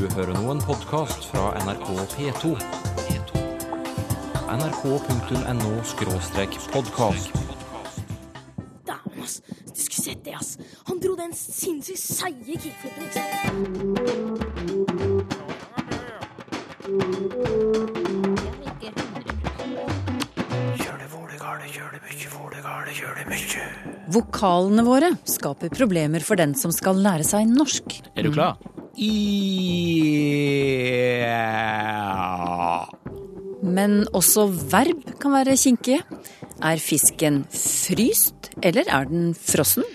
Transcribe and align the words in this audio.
Du 0.00 0.06
hører 0.16 0.32
nå 0.32 0.48
en 0.48 0.62
podkast 0.64 1.26
fra 1.28 1.52
NRK 1.60 1.92
P2. 2.14 2.56
nrk.no-podkast. 4.48 7.28
Dæven, 8.88 9.20
ass. 9.20 9.44
Du 9.44 9.76
skulle 9.76 10.04
sett 10.06 10.24
det, 10.24 10.32
ass. 10.38 10.56
Han 10.88 10.96
dro 11.04 11.12
den 11.20 11.36
sinnssykt 11.36 12.00
seige 12.00 12.56
kickflipen, 12.64 13.04
ikke 13.10 13.20
sant? 13.20 13.36
Vokalene 24.16 24.80
våre 24.88 25.12
skaper 25.28 25.68
problemer 25.76 26.24
for 26.24 26.40
den 26.40 26.56
som 26.56 26.72
skal 26.72 26.96
lære 27.04 27.20
seg 27.28 27.44
norsk. 27.52 28.00
Er 28.16 28.24
du 28.24 28.32
klar? 28.32 28.56
I 29.00 29.10
Men 33.64 34.02
også 34.16 34.44
verb 34.72 35.06
kan 35.22 35.32
være 35.32 35.56
kinkige. 35.56 36.02
Er 36.60 36.76
fisken 36.82 37.42
fryst, 37.48 38.50
eller 38.62 38.84
er 38.92 39.06
den 39.08 39.30
frossen? 39.34 39.86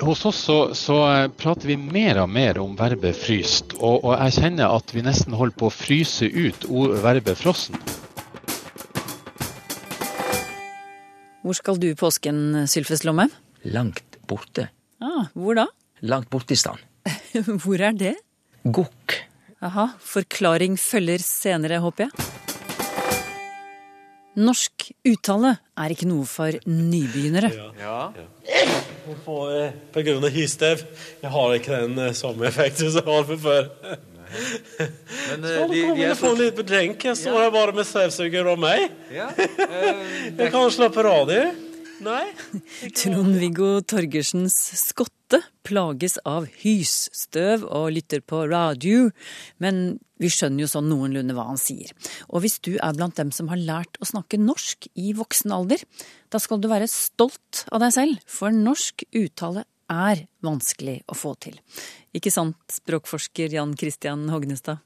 Hos 0.00 0.24
oss 0.26 0.40
så, 0.48 0.56
så 0.74 0.96
eh, 1.10 1.26
prater 1.36 1.68
vi 1.68 1.76
mer 1.76 2.22
og 2.22 2.30
mer 2.32 2.56
om 2.62 2.72
verbet 2.78 3.14
fryst, 3.20 3.76
og, 3.76 4.00
og 4.08 4.16
jeg 4.16 4.38
kjenner 4.40 4.72
at 4.74 4.94
vi 4.96 5.04
nesten 5.04 5.36
holder 5.36 5.58
på 5.60 5.68
å 5.68 5.74
fryse 5.74 6.26
ut 6.32 6.64
ord- 6.72 6.96
verbet 7.04 7.38
frossen. 7.38 7.76
Hvor 11.44 11.60
skal 11.60 11.76
du 11.78 11.90
i 11.90 11.98
påsken, 12.00 12.64
Sylfes 12.72 13.04
Lomme? 13.04 13.28
Langt 13.68 14.16
borte. 14.26 14.70
Ah, 15.04 15.28
hvor 15.36 15.60
da? 15.60 15.68
Langt 16.00 16.32
borte 16.32 16.56
i 16.56 16.58
stand. 16.58 16.80
Hvor 17.62 17.76
er 17.84 17.92
det? 17.92 18.14
Gokk. 18.64 19.18
Aha, 19.64 19.90
forklaring 20.00 20.78
følger 20.80 21.20
senere, 21.20 21.82
håper 21.84 22.06
jeg. 22.06 22.30
Norsk 24.40 24.88
uttale 25.06 25.50
er 25.78 25.92
ikke 25.94 26.08
noe 26.08 26.24
for 26.26 26.56
nybegynnere. 26.66 27.52
Ja. 27.78 28.08
på 29.20 30.04
grunn 30.06 30.24
av 30.26 30.32
hystev. 30.34 30.82
Jeg 31.20 31.30
har 31.36 31.54
ikke 31.58 31.82
den 31.84 32.00
eh, 32.08 32.16
samme 32.16 32.48
effekten 32.48 32.90
som 32.90 33.04
jeg 33.04 33.14
har 33.14 33.28
fra 33.28 33.38
før. 33.44 33.68
Men 34.34 35.44
Så 35.44 35.52
eh, 35.52 35.68
de, 35.70 35.82
de 35.84 36.00
jeg 36.00 36.10
er 36.10 36.18
få 36.18 36.32
så 36.32 36.40
liten 36.40 36.68
drink. 36.72 37.04
Jeg 37.06 37.20
står 37.20 37.38
her 37.44 37.54
bare 37.54 37.76
med 37.76 37.86
støvsuger 37.86 38.50
og 38.50 38.64
meg. 38.64 38.88
ja, 39.12 39.28
eh, 39.36 40.02
Jeg 40.40 40.50
kan 40.56 40.72
slå 40.72 40.88
på 40.94 41.04
radio. 41.06 41.52
Nei. 42.04 42.24
Trond-Viggo 42.98 43.76
Torgersens 43.86 44.56
skotte 45.34 45.64
plages 45.64 46.18
av 46.28 46.44
hysstøv 46.60 47.64
og 47.64 47.92
lytter 47.94 48.20
på 48.20 48.42
radio, 48.50 49.10
men 49.58 49.98
vi 50.20 50.28
skjønner 50.28 50.64
jo 50.64 50.68
sånn 50.68 50.88
noenlunde 50.90 51.34
hva 51.34 51.46
han 51.48 51.58
sier. 51.58 51.90
Og 52.28 52.44
hvis 52.44 52.60
du 52.60 52.76
er 52.76 52.94
blant 52.94 53.16
dem 53.16 53.32
som 53.32 53.48
har 53.48 53.56
lært 53.56 53.96
å 54.00 54.04
snakke 54.06 54.38
norsk 54.38 54.86
i 54.94 55.14
voksen 55.16 55.52
alder, 55.52 55.80
da 56.30 56.38
skal 56.38 56.60
du 56.60 56.68
være 56.68 56.88
stolt 56.90 57.64
av 57.72 57.80
deg 57.80 57.94
selv, 57.96 58.20
for 58.26 58.52
norsk 58.52 59.06
uttale 59.14 59.64
er 59.88 60.26
vanskelig 60.44 61.02
å 61.08 61.16
få 61.16 61.34
til. 61.40 61.58
Ikke 62.14 62.32
sant, 62.32 62.56
språkforsker 62.70 63.52
Jan 63.52 63.74
Christian 63.76 64.28
Hognestad? 64.28 64.78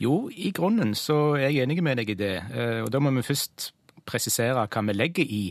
Jo, 0.00 0.28
i 0.28 0.52
grunnen 0.52 0.94
så 0.94 1.36
er 1.38 1.48
jeg 1.48 1.64
enig 1.64 1.80
med 1.82 2.00
deg 2.00 2.12
i 2.12 2.20
det. 2.20 2.34
Eh, 2.52 2.80
Og 2.84 2.90
da 2.92 3.00
må 3.00 3.12
vi 3.16 3.24
først 3.24 3.72
presisere 4.04 4.66
hva 4.68 4.82
vi 4.84 4.96
legger 4.96 5.24
i 5.24 5.44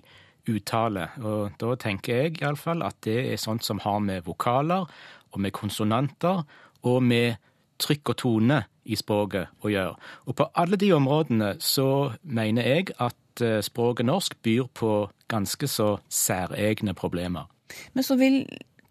uttale. 0.50 1.10
Og 1.24 1.56
da 1.62 1.76
tenker 1.80 2.24
jeg 2.24 2.40
iallfall 2.42 2.84
at 2.86 2.98
det 3.06 3.20
er 3.34 3.42
sånt 3.42 3.66
som 3.68 3.82
har 3.84 4.02
med 4.04 4.26
vokaler 4.28 4.90
og 5.30 5.40
med 5.44 5.54
konsonanter 5.56 6.44
og 6.88 7.00
med 7.04 7.38
trykk 7.80 8.14
og 8.14 8.20
tone 8.20 8.60
i 8.90 8.98
språket 9.00 9.64
å 9.64 9.72
gjøre. 9.72 9.96
Og 10.28 10.38
på 10.40 10.50
alle 10.60 10.80
de 10.80 10.92
områdene 10.96 11.54
så 11.64 12.12
mener 12.24 12.68
jeg 12.68 12.90
at 12.98 13.44
eh, 13.46 13.62
språket 13.66 14.10
norsk 14.10 14.36
byr 14.44 14.68
på 14.76 14.94
ganske 15.32 15.70
så 15.70 15.94
særegne 16.10 16.96
problemer. 16.98 17.48
Men 17.94 18.06
så 18.06 18.18
vil 18.20 18.42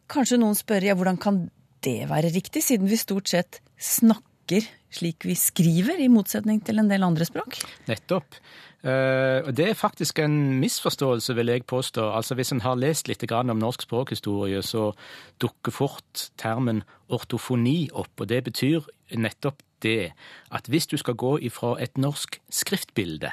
kanskje 0.09 0.39
noen 0.41 0.57
spørre 0.57 0.89
ja, 0.89 0.97
hvordan 0.97 1.19
kan 1.21 1.49
det 1.85 2.09
være 2.11 2.33
riktig, 2.35 2.63
siden 2.65 2.89
vi 2.91 2.99
stort 2.99 3.29
sett 3.31 3.61
snakker 3.79 4.67
slik 4.95 5.27
vi 5.29 5.35
skriver, 5.37 5.99
i 6.01 6.09
motsetning 6.09 6.63
til 6.65 6.81
en 6.81 6.89
del 6.89 7.05
andre 7.05 7.27
språk? 7.29 7.61
Nettopp. 7.91 8.39
Eh, 8.85 9.43
og 9.43 9.57
Det 9.57 9.69
er 9.69 9.75
faktisk 9.75 10.19
en 10.19 10.61
misforståelse, 10.61 11.35
vil 11.35 11.47
jeg 11.47 11.67
påstå. 11.67 12.11
Altså 12.15 12.35
Hvis 12.35 12.53
en 12.53 12.61
har 12.61 12.75
lest 12.77 13.09
litt 13.09 13.33
om 13.33 13.59
norsk 13.59 13.83
språkhistorie, 13.83 14.63
så 14.63 14.93
dukker 15.41 15.73
fort 15.73 16.31
termen 16.39 16.85
ortofoni 17.09 17.91
opp. 17.93 18.21
Og 18.21 18.29
det 18.29 18.45
betyr 18.45 18.81
nettopp 19.17 19.63
det 19.83 20.13
at 20.51 20.67
hvis 20.67 20.87
du 20.87 20.97
skal 20.97 21.15
gå 21.15 21.39
ifra 21.39 21.77
et 21.81 21.99
norsk 21.99 22.41
skriftbilde 22.51 23.33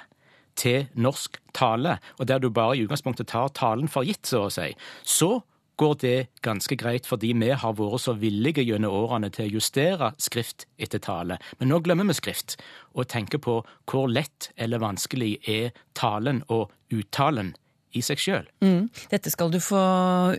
til 0.56 0.88
norsk 0.94 1.38
tale, 1.54 2.00
og 2.20 2.28
der 2.28 2.40
du 2.40 2.50
bare 2.50 2.78
i 2.78 2.84
utgangspunktet 2.86 3.28
tar 3.28 3.48
talen 3.48 3.88
for 3.88 4.04
gitt, 4.04 4.26
så 4.28 4.46
å 4.46 4.50
si, 4.54 4.74
så 5.04 5.42
går 5.80 5.98
det 6.02 6.16
ganske 6.46 6.78
greit 6.80 7.08
fordi 7.10 7.34
vi 7.38 7.52
har 7.52 7.76
vært 7.78 8.04
så 8.06 8.16
villige 8.20 8.64
gjennom 8.66 8.96
årene 8.96 9.32
til 9.34 9.50
å 9.50 9.58
justere 9.58 10.14
skrift 10.22 10.68
etter 10.78 11.04
tale. 11.04 11.40
Men 11.60 11.72
nå 11.72 11.82
glemmer 11.86 12.08
vi 12.10 12.18
skrift, 12.18 12.58
og 12.96 13.10
tenker 13.12 13.42
på 13.44 13.60
hvor 13.90 14.10
lett 14.12 14.52
eller 14.58 14.84
vanskelig 14.84 15.38
er 15.50 15.76
talen 15.98 16.44
og 16.50 16.72
uttalen 16.94 17.54
i 17.96 18.04
seg 18.04 18.20
sjøl. 18.20 18.48
Mm. 18.64 18.90
Dette 19.12 19.32
skal 19.32 19.52
du 19.54 19.62
få 19.64 19.82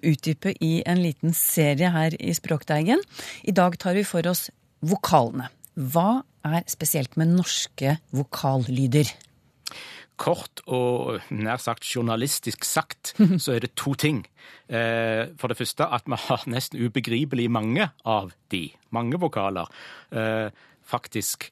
utdype 0.04 0.54
i 0.64 0.80
en 0.88 1.00
liten 1.02 1.36
serie 1.36 1.90
her 1.92 2.16
i 2.20 2.34
Språkteigen. 2.36 3.02
I 3.48 3.54
dag 3.56 3.78
tar 3.80 3.96
vi 3.96 4.04
for 4.08 4.26
oss 4.28 4.48
vokalene. 4.84 5.48
Hva 5.76 6.22
er 6.46 6.64
spesielt 6.70 7.16
med 7.20 7.34
norske 7.36 7.98
vokallyder? 8.16 9.10
Kort 10.16 10.62
og 10.72 11.20
nær 11.30 11.60
sagt 11.60 11.84
journalistisk 11.84 12.64
sagt, 12.64 13.12
så 13.38 13.52
er 13.56 13.60
det 13.66 13.74
to 13.76 13.92
ting. 13.94 14.22
Eh, 14.68 15.28
For 15.36 15.52
det 15.52 15.58
første 15.58 15.88
at 15.92 16.06
vi 16.08 16.16
har 16.16 16.46
nesten 16.48 16.80
ubegripelig 16.80 17.50
mange 17.52 17.90
av 18.04 18.32
de. 18.50 18.70
Mange 18.96 19.20
vokaler. 19.20 19.68
Eh, 20.12 20.48
Faktisk 20.86 21.50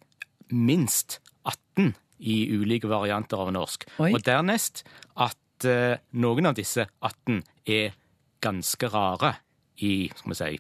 minst 0.55 1.19
18 1.45 1.95
i 2.25 2.37
ulike 2.55 2.89
varianter 2.89 3.41
av 3.43 3.51
norsk. 3.53 3.85
Oi. 4.01 4.13
Og 4.15 4.23
dernest 4.25 4.85
at 5.21 5.67
eh, 5.69 5.99
noen 6.17 6.47
av 6.47 6.55
disse 6.57 6.87
18 7.03 7.43
er 7.67 7.97
ganske 8.45 8.89
rare 8.93 9.35
i 9.83 10.09
skal 10.15 10.31
vi 10.31 10.39
si, 10.39 10.53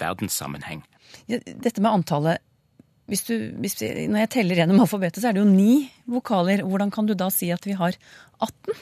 verdenssammenheng. 0.00 0.84
Dette 1.26 1.80
med 1.82 1.90
antallet 1.90 2.40
hvis 3.10 3.24
du, 3.26 3.34
hvis 3.58 3.74
Når 3.82 4.22
jeg 4.22 4.30
teller 4.30 4.60
gjennom 4.60 4.80
alfabetet, 4.84 5.22
så 5.22 5.30
er 5.30 5.34
det 5.34 5.42
jo 5.42 5.50
ni 5.50 5.90
vokaler. 6.06 6.62
Hvordan 6.62 6.92
kan 6.94 7.08
du 7.08 7.14
da 7.18 7.26
si 7.34 7.50
at 7.50 7.66
vi 7.66 7.74
har 7.74 7.98
18? 8.38 8.74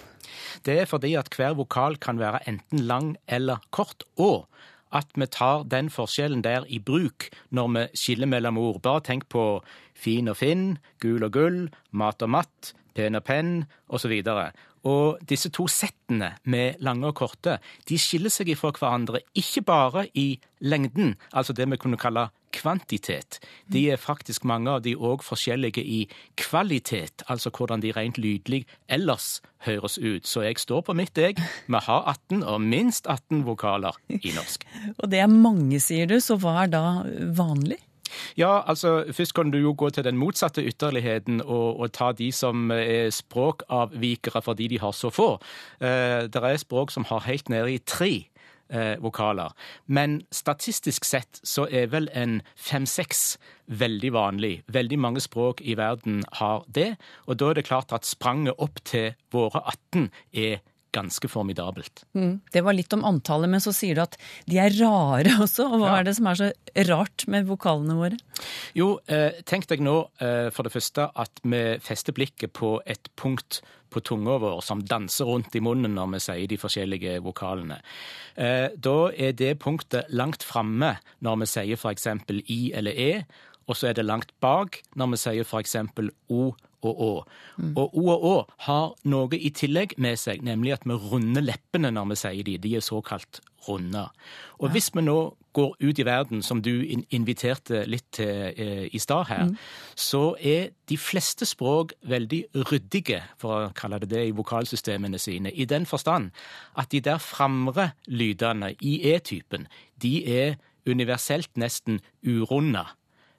Det 0.66 0.81
er 0.83 0.91
fordi 0.91 1.15
at 1.16 1.33
hver 1.33 1.56
vokal 1.56 1.97
kan 1.97 2.21
være 2.21 2.43
enten 2.50 2.84
lang 2.84 3.17
eller 3.27 3.62
kort, 3.71 4.05
og 4.19 4.49
at 4.93 5.09
vi 5.17 5.27
tar 5.27 5.65
den 5.69 5.88
forskjellen 5.93 6.43
der 6.44 6.65
i 6.69 6.78
bruk 6.78 7.28
når 7.50 7.72
vi 7.75 7.87
skiller 7.94 8.28
mellom 8.28 8.59
ord. 8.59 8.83
Bare 8.83 9.05
tenk 9.05 9.28
på 9.33 9.62
fin 9.94 10.28
og 10.28 10.37
finn, 10.41 10.78
gul 11.00 11.25
og 11.25 11.33
gull, 11.33 11.61
mat 11.93 12.22
og 12.22 12.33
matt, 12.33 12.72
pen 12.94 13.19
og 13.19 13.25
penn, 13.25 13.65
osv. 13.88 14.12
Og 14.27 14.68
disse 15.28 15.50
to 15.55 15.66
settene 15.69 16.34
med 16.44 16.81
lange 16.84 17.11
og 17.11 17.16
korte, 17.19 17.59
de 17.89 17.99
skiller 18.00 18.33
seg 18.33 18.53
ifra 18.53 18.72
hverandre 18.77 19.22
ikke 19.37 19.62
bare 19.66 20.06
i 20.15 20.39
lengden, 20.61 21.16
altså 21.33 21.53
det 21.53 21.69
vi 21.71 21.78
kunne 21.81 22.00
kalle 22.00 22.28
kvantitet. 22.53 23.38
De 23.72 23.91
er 23.93 24.00
faktisk 24.00 24.44
mange 24.49 24.71
av 24.71 24.83
de 24.84 24.94
òg 24.97 25.22
forskjellige 25.27 25.83
i 25.84 26.00
kvalitet, 26.41 27.25
altså 27.28 27.53
hvordan 27.55 27.83
de 27.84 27.93
rent 27.93 28.19
lydlig 28.19 28.65
ellers 28.88 29.41
høres 29.67 29.99
ut. 29.99 30.27
Så 30.27 30.47
jeg 30.47 30.59
står 30.59 30.87
på 30.87 30.97
mitt, 30.97 31.19
jeg. 31.19 31.37
Vi 31.67 31.83
har 31.88 32.09
18, 32.31 32.43
og 32.43 32.61
minst 32.61 33.06
18 33.06 33.44
vokaler 33.47 33.99
i 34.09 34.33
norsk. 34.34 34.65
Og 35.03 35.11
det 35.11 35.21
er 35.21 35.28
mange, 35.33 35.81
sier 35.81 36.09
du, 36.09 36.19
så 36.21 36.38
hva 36.41 36.65
er 36.65 36.72
da 36.72 36.84
vanlig? 37.37 37.81
Ja, 38.38 38.62
altså 38.66 39.05
først 39.12 39.34
kan 39.34 39.52
du 39.52 39.58
jo 39.58 39.75
gå 39.78 39.90
til 39.90 40.06
den 40.06 40.19
motsatte 40.20 40.64
ytterligheten 40.64 41.43
og, 41.44 41.81
og 41.81 41.93
ta 41.93 42.12
de 42.12 42.31
som 42.32 42.70
er 42.75 43.10
språkavvikere 43.14 44.43
fordi 44.44 44.69
de 44.75 44.81
har 44.82 44.96
så 44.96 45.10
få. 45.10 45.31
Eh, 45.81 46.26
det 46.28 46.43
er 46.43 46.60
språk 46.60 46.94
som 46.94 47.06
har 47.08 47.26
helt 47.28 47.49
nede 47.49 47.72
i 47.75 47.78
tre 47.78 48.12
eh, 48.70 48.96
vokaler. 49.02 49.52
Men 49.87 50.22
statistisk 50.32 51.05
sett 51.08 51.40
så 51.43 51.66
er 51.70 51.90
vel 51.93 52.08
en 52.14 52.40
fem-seks 52.56 53.38
veldig 53.66 54.12
vanlig. 54.16 54.54
Veldig 54.72 54.99
mange 54.99 55.22
språk 55.25 55.62
i 55.64 55.76
verden 55.78 56.22
har 56.40 56.64
det, 56.66 56.94
og 57.26 57.38
da 57.40 57.50
er 57.50 57.61
det 57.61 57.69
klart 57.69 57.93
at 57.93 58.08
spranget 58.08 58.58
opp 58.58 58.82
til 58.84 59.12
våre 59.32 59.62
18 59.64 60.11
er 60.32 60.61
ganske 60.99 61.31
formidabelt. 61.31 62.03
Mm. 62.19 62.35
Det 62.53 62.65
var 62.67 62.77
litt 62.77 62.93
om 62.99 63.06
antallet, 63.09 63.49
men 63.55 63.62
så 63.65 63.73
sier 63.77 63.95
du 63.99 64.03
at 64.05 64.19
de 64.50 64.59
er 64.61 64.75
rare 64.83 65.39
også. 65.47 65.69
Og 65.71 65.79
hva 65.81 65.95
Ja. 65.95 65.97
er 66.03 66.11
det 66.11 66.17
som 66.19 66.27
er 66.27 66.35
så 66.43 66.50
rart 66.91 67.25
med 67.31 67.47
vokalene 67.49 67.97
våre? 68.03 68.19
Jo, 68.75 68.99
eh, 69.09 69.39
tenk 69.49 69.67
deg 69.71 69.81
nå 69.87 69.97
eh, 70.21 70.50
for 70.55 70.67
det 70.69 70.75
første 70.75 71.09
at 71.15 71.41
vi 71.47 71.62
fester 71.81 72.12
blikket 72.17 72.53
på 72.59 72.77
et 72.87 73.09
punkt 73.17 73.62
på 73.89 74.03
tunga 74.05 74.35
vår 74.43 74.59
som 74.61 74.83
danser 74.85 75.25
rundt 75.25 75.55
i 75.56 75.62
munnen 75.65 75.95
når 75.97 76.11
vi 76.12 76.19
sier 76.21 76.49
de 76.50 76.59
forskjellige 76.61 77.15
vokalene. 77.25 77.79
Eh, 78.37 78.69
da 78.77 78.97
er 79.17 79.33
det 79.33 79.55
punktet 79.62 80.11
langt 80.12 80.45
framme 80.45 80.99
når 81.25 81.39
vi 81.41 81.47
sier 81.55 81.79
f.eks. 81.81 82.06
i 82.53 82.59
eller 82.77 82.93
e, 82.93 83.25
og 83.69 83.77
så 83.77 83.89
er 83.89 83.97
det 83.97 84.05
langt 84.05 84.31
bak 84.45 84.83
når 84.97 85.15
vi 85.15 85.21
sier 85.25 85.49
for 85.49 85.61
eksempel 85.65 86.11
O 86.29 86.50
og 86.86 87.02
Å. 87.02 87.12
Og 87.75 87.98
O 87.98 88.06
og 88.12 88.26
Å 88.28 88.36
har 88.69 88.94
noe 89.10 89.38
i 89.38 89.50
tillegg 89.54 89.96
med 89.98 90.19
seg, 90.20 90.44
nemlig 90.46 90.76
at 90.76 90.86
vi 90.86 90.96
runder 90.98 91.44
leppene 91.44 91.90
når 91.94 92.12
vi 92.12 92.19
sier 92.22 92.46
de. 92.46 92.58
De 92.62 92.75
er 92.78 92.84
såkalt 92.84 93.40
runde. 93.69 94.06
Og 94.58 94.72
hvis 94.72 94.90
vi 94.94 95.02
nå 95.02 95.19
går 95.58 95.75
ut 95.80 95.98
i 95.98 96.06
verden, 96.06 96.42
som 96.42 96.60
du 96.62 96.70
inviterte 97.10 97.82
litt 97.90 98.06
til 98.14 98.52
eh, 98.54 98.84
i 98.94 99.00
stad 99.02 99.26
her, 99.30 99.50
så 99.98 100.36
er 100.38 100.70
de 100.88 100.98
fleste 101.00 101.46
språk 101.48 101.96
veldig 102.06 102.44
ryddige, 102.70 103.22
for 103.40 103.56
å 103.56 103.72
kalle 103.76 103.98
det 104.04 104.12
det, 104.12 104.25
i 104.28 104.36
vokalsystemene 104.36 105.19
sine. 105.19 105.50
I 105.50 105.66
den 105.66 105.86
forstand 105.86 106.30
at 106.78 106.92
de 106.94 107.02
der 107.04 107.19
framre 107.22 107.90
lydene 108.06 108.75
i 108.80 109.00
E-typen, 109.14 109.66
de 110.02 110.14
er 110.26 110.56
universelt 110.88 111.50
nesten 111.60 112.00
urunda. 112.25 112.86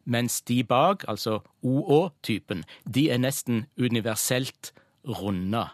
Mens 0.09 0.41
de 0.41 0.63
bak, 0.65 1.05
altså 1.07 1.39
OÅ-typen, 1.61 2.63
de 2.95 3.09
er 3.13 3.21
nesten 3.21 3.67
universelt 3.77 4.73
runda. 5.05 5.67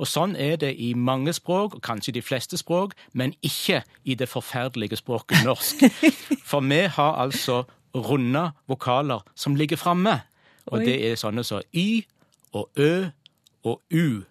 Og 0.00 0.08
sånn 0.08 0.36
er 0.38 0.56
det 0.60 0.72
i 0.80 0.92
mange 0.94 1.32
språk, 1.36 1.76
og 1.76 1.82
kanskje 1.84 2.14
de 2.16 2.22
fleste 2.24 2.58
språk, 2.60 2.94
men 3.12 3.34
ikke 3.42 3.82
i 4.04 4.16
det 4.18 4.30
forferdelige 4.30 5.00
språket 5.00 5.44
norsk. 5.44 5.84
For 6.50 6.64
vi 6.64 6.84
har 6.86 7.18
altså 7.20 7.64
runde 7.94 8.50
vokaler 8.70 9.24
som 9.34 9.58
ligger 9.58 9.80
framme. 9.80 10.20
Og 10.70 10.80
Oi. 10.80 10.84
det 10.86 10.96
er 11.10 11.20
sånne 11.20 11.44
som 11.46 11.62
Y 11.74 12.04
og 12.52 12.70
Ø 12.78 13.10
og 13.64 13.82
U. 13.92 14.22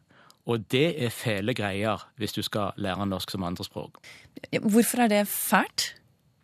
Og 0.50 0.66
det 0.72 1.04
er 1.04 1.14
fæle 1.14 1.54
greier 1.54 2.02
hvis 2.18 2.34
du 2.34 2.42
skal 2.42 2.72
lære 2.78 3.06
norsk 3.06 3.32
som 3.32 3.44
andrespråk. 3.46 4.00
Hvorfor 4.62 5.06
er 5.06 5.08
det 5.12 5.28
fælt? 5.28 5.94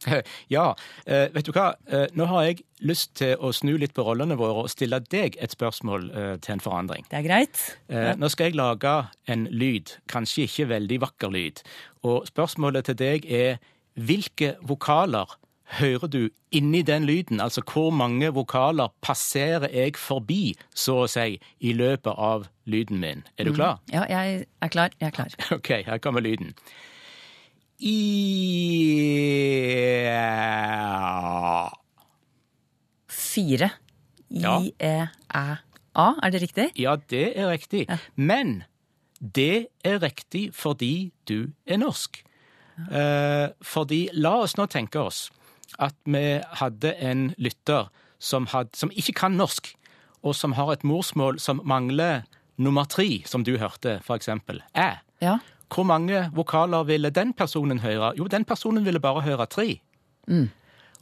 Ja, 0.56 0.74
eh, 1.06 1.28
vet 1.34 1.48
du 1.48 1.54
hva? 1.56 1.74
Eh, 1.88 2.08
nå 2.18 2.28
har 2.30 2.48
jeg 2.48 2.64
lyst 2.86 3.16
til 3.20 3.36
å 3.40 3.52
snu 3.56 3.76
litt 3.82 3.96
på 3.96 4.06
rollene 4.06 4.38
våre 4.40 4.66
og 4.66 4.72
stille 4.72 5.00
deg 5.12 5.38
et 5.42 5.56
spørsmål 5.56 6.10
eh, 6.12 6.34
til 6.44 6.58
en 6.58 6.64
forandring. 6.64 7.08
Det 7.12 7.22
er 7.22 7.26
greit. 7.26 7.64
Nå 8.20 8.30
skal 8.32 8.52
jeg 8.52 8.60
lage 8.60 8.96
en 9.32 9.48
lyd, 9.52 9.96
kanskje 10.12 10.46
ikke 10.46 10.70
veldig 10.74 11.02
vakker 11.06 11.34
lyd. 11.34 11.64
Og 12.06 12.28
spørsmålet 12.30 12.92
til 12.92 13.00
deg 13.00 13.26
er 13.26 13.58
hvilke 13.96 14.56
vokaler 14.68 15.38
hører 15.80 16.08
du 16.08 16.30
inni 16.52 16.82
den 16.82 17.06
lyden? 17.06 17.40
Altså 17.42 17.62
hvor 17.74 17.90
mange 17.90 18.30
vokaler 18.34 18.88
passerer 19.02 19.68
jeg 19.74 19.98
forbi, 19.98 20.56
så 20.76 21.04
å 21.04 21.08
si, 21.10 21.40
i 21.60 21.74
løpet 21.74 22.14
av 22.18 22.50
lyden 22.66 23.00
min? 23.02 23.24
Er 23.38 23.50
du 23.50 23.56
klar? 23.56 23.80
Ja, 23.94 24.06
jeg 24.10 24.46
er 24.62 24.68
klar. 24.68 24.94
Jeg 25.00 25.08
er 25.08 25.16
klar. 25.16 25.40
Ok, 25.58 25.72
her 25.86 25.98
kommer 25.98 26.22
lyden. 26.22 26.54
I 27.80 27.98
Fire. 33.10 33.70
I-e-æ-a, 34.32 36.06
er 36.24 36.30
det 36.32 36.42
riktig? 36.42 36.70
Ja, 36.80 36.96
det 37.10 37.38
er 37.38 37.50
riktig. 37.52 37.88
Men 38.16 38.64
det 39.20 39.68
er 39.84 40.00
riktig 40.04 40.50
fordi 40.56 41.12
du 41.28 41.52
er 41.68 41.78
norsk. 41.78 42.24
Eh, 42.92 43.50
fordi 43.64 44.10
la 44.14 44.34
oss 44.44 44.58
nå 44.60 44.66
tenke 44.72 45.00
oss 45.00 45.30
at 45.80 45.96
vi 46.08 46.40
hadde 46.60 46.94
en 47.04 47.30
lytter 47.38 47.90
som, 48.20 48.48
had, 48.52 48.72
som 48.76 48.92
ikke 48.96 49.16
kan 49.20 49.36
norsk, 49.36 49.74
og 50.24 50.36
som 50.36 50.56
har 50.56 50.72
et 50.74 50.84
morsmål 50.88 51.40
som 51.40 51.62
mangler 51.68 52.24
nummer 52.58 52.88
tre, 52.88 53.22
som 53.28 53.44
du 53.44 53.58
hørte, 53.60 54.00
for 54.04 54.16
eksempel, 54.16 54.62
æ. 54.76 54.96
Ja. 55.22 55.38
Hvor 55.76 55.84
mange 55.84 56.30
vokaler 56.34 56.84
ville 56.88 57.10
den 57.12 57.34
personen 57.34 57.80
høre? 57.84 58.14
Jo, 58.18 58.28
den 58.32 58.46
personen 58.46 58.86
ville 58.86 59.00
bare 59.04 59.22
høre 59.26 59.46
tre. 59.46 59.82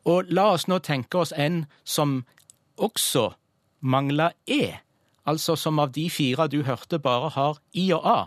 Og 0.05 0.25
la 0.33 0.49
oss 0.55 0.65
nå 0.67 0.79
tenke 0.83 1.17
oss 1.21 1.33
en 1.37 1.65
som 1.85 2.23
også 2.77 3.29
mangler 3.81 4.33
e. 4.47 4.73
Altså 5.25 5.55
som 5.55 5.79
av 5.79 5.93
de 5.95 6.09
fire 6.09 6.47
du 6.51 6.63
hørte, 6.63 6.99
bare 6.99 7.29
har 7.29 7.59
i 7.73 7.91
og 7.93 8.01
a. 8.03 8.19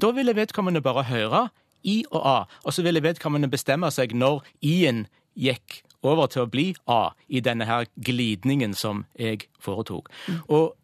Da 0.00 0.12
ville 0.16 0.36
vedkommende 0.36 0.80
bare 0.80 1.02
høre 1.04 1.48
i 1.82 2.04
og 2.10 2.22
a, 2.24 2.38
og 2.64 2.72
så 2.72 2.82
ville 2.82 3.02
vedkommende 3.02 3.50
bestemme 3.50 3.90
seg 3.90 4.14
når 4.16 4.44
i-en 4.62 5.06
gikk 5.36 5.82
over 6.02 6.30
til 6.32 6.46
å 6.46 6.50
bli 6.50 6.70
a 6.88 7.12
i 7.28 7.42
denne 7.44 7.66
her 7.68 7.86
glidningen 7.96 8.74
som 8.74 9.04
jeg 9.18 9.48
foretok. 9.60 10.08
Og 10.48 10.74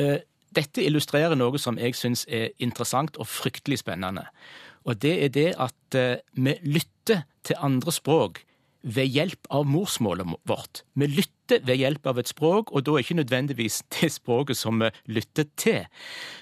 eh, 0.00 0.22
dette 0.56 0.84
illustrerer 0.84 1.36
noe 1.38 1.60
som 1.60 1.78
jeg 1.80 1.96
syns 1.98 2.24
er 2.26 2.50
interessant 2.62 3.18
og 3.20 3.28
fryktelig 3.28 3.82
spennende. 3.82 4.26
Og 4.86 4.98
det 5.02 5.14
er 5.24 5.32
det 5.34 5.48
at 5.58 5.98
eh, 5.98 6.20
vi 6.32 6.56
lytter 6.64 7.24
til 7.46 7.58
andre 7.62 7.92
språk 7.94 8.42
ved 8.86 9.10
hjelp 9.10 9.48
av 9.50 9.66
morsmålet 9.66 10.28
vårt. 10.46 10.84
Vi 10.94 11.08
lytter 11.10 11.62
ved 11.66 11.80
hjelp 11.80 12.06
av 12.06 12.20
et 12.20 12.30
språk, 12.30 12.70
og 12.70 12.84
da 12.86 12.94
er 12.94 13.02
ikke 13.02 13.18
nødvendigvis 13.18 13.80
det 13.96 14.12
språket 14.14 14.58
som 14.58 14.78
vi 14.82 14.92
lytter 15.10 15.48
til. 15.58 15.88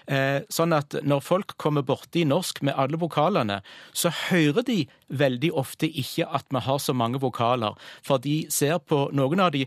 Eh, 0.06 0.44
sånn 0.52 0.76
at 0.76 0.98
når 1.02 1.24
folk 1.24 1.56
kommer 1.60 1.86
borti 1.86 2.26
norsk 2.28 2.60
med 2.66 2.76
alle 2.76 3.00
vokalene, 3.00 3.62
så 3.96 4.12
hører 4.26 4.66
de 4.68 4.82
veldig 5.08 5.54
ofte 5.56 5.88
ikke 5.88 6.28
at 6.28 6.48
vi 6.52 6.64
har 6.68 6.80
så 6.82 6.96
mange 6.96 7.22
vokaler, 7.22 7.80
for 8.04 8.20
de 8.20 8.42
ser 8.52 8.76
på 8.84 9.06
noen 9.16 9.44
av 9.46 9.54
de, 9.56 9.64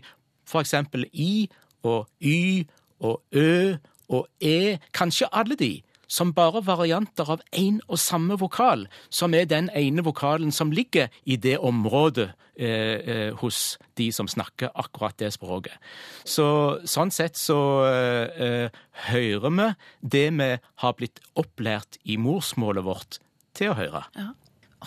eksempel 0.48 1.04
i 1.12 1.48
og 1.84 2.06
y 2.24 2.64
og 3.04 3.20
ø 3.36 3.76
og 4.08 4.26
e, 4.40 4.78
kanskje 4.96 5.28
alle 5.32 5.56
de, 5.58 5.72
som 6.08 6.32
bare 6.32 6.62
varianter 6.64 7.28
av 7.36 7.44
én 7.52 7.82
og 7.86 8.00
samme 8.00 8.38
vokal, 8.40 8.86
som 9.12 9.36
er 9.36 9.48
den 9.48 9.68
ene 9.76 10.04
vokalen 10.04 10.52
som 10.54 10.72
ligger 10.72 11.12
i 11.28 11.36
det 11.36 11.58
området 11.60 12.30
eh, 12.56 12.96
eh, 12.96 13.30
hos 13.42 13.76
de 14.00 14.08
som 14.14 14.28
snakker 14.28 14.72
akkurat 14.74 15.18
det 15.20 15.30
språket. 15.36 15.76
Så 16.24 16.80
sånn 16.88 17.12
sett 17.14 17.36
så 17.36 17.60
eh, 17.90 18.42
eh, 18.48 18.82
hører 19.10 19.54
vi 19.60 19.70
det 20.16 20.26
vi 20.40 20.50
har 20.82 20.98
blitt 20.98 21.20
opplært 21.38 22.00
i 22.04 22.16
morsmålet 22.16 22.88
vårt 22.88 23.20
til 23.58 23.74
å 23.74 23.78
høre. 23.78 24.04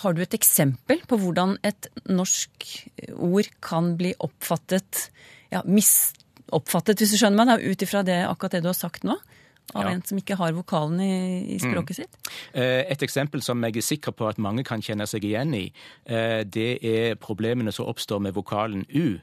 Har 0.02 0.16
du 0.16 0.22
et 0.24 0.34
eksempel 0.34 1.04
på 1.06 1.20
hvordan 1.20 1.58
et 1.68 1.90
norsk 2.08 2.66
ord 3.20 3.50
kan 3.62 3.94
bli 4.00 4.14
oppfattet, 4.24 5.10
ja, 5.52 5.62
misoppfattet, 6.52 7.00
hvis 7.00 7.12
du 7.16 7.18
skjønner 7.18 7.38
meg, 7.46 7.48
da, 7.48 7.72
ut 7.72 7.82
ifra 7.86 8.04
det, 8.06 8.20
akkurat 8.28 8.52
det 8.52 8.62
du 8.64 8.68
har 8.68 8.78
sagt 8.78 9.04
nå? 9.08 9.18
Av 9.74 9.84
Ja. 9.86 9.90
en 9.92 10.02
som 10.04 10.18
ikke 10.18 10.36
har 10.36 10.52
vokalen 10.52 11.00
i, 11.00 11.56
i 11.56 11.58
språket 11.60 11.96
sitt? 11.96 12.18
Eh, 12.54 12.84
Et 12.92 13.02
eksempel 13.02 13.42
som 13.42 13.62
jeg 13.64 13.78
er 13.78 13.82
sikker 13.82 14.12
på 14.12 14.28
at 14.28 14.38
mange 14.38 14.66
kan 14.68 14.82
kjenne 14.82 15.08
seg 15.08 15.24
igjen 15.24 15.54
i, 15.56 15.72
eh, 16.06 16.44
det 16.44 16.84
er 16.84 17.16
problemene 17.16 17.72
som 17.72 17.86
oppstår 17.86 18.20
med 18.20 18.34
vokalen 18.34 18.86
U. 18.94 19.20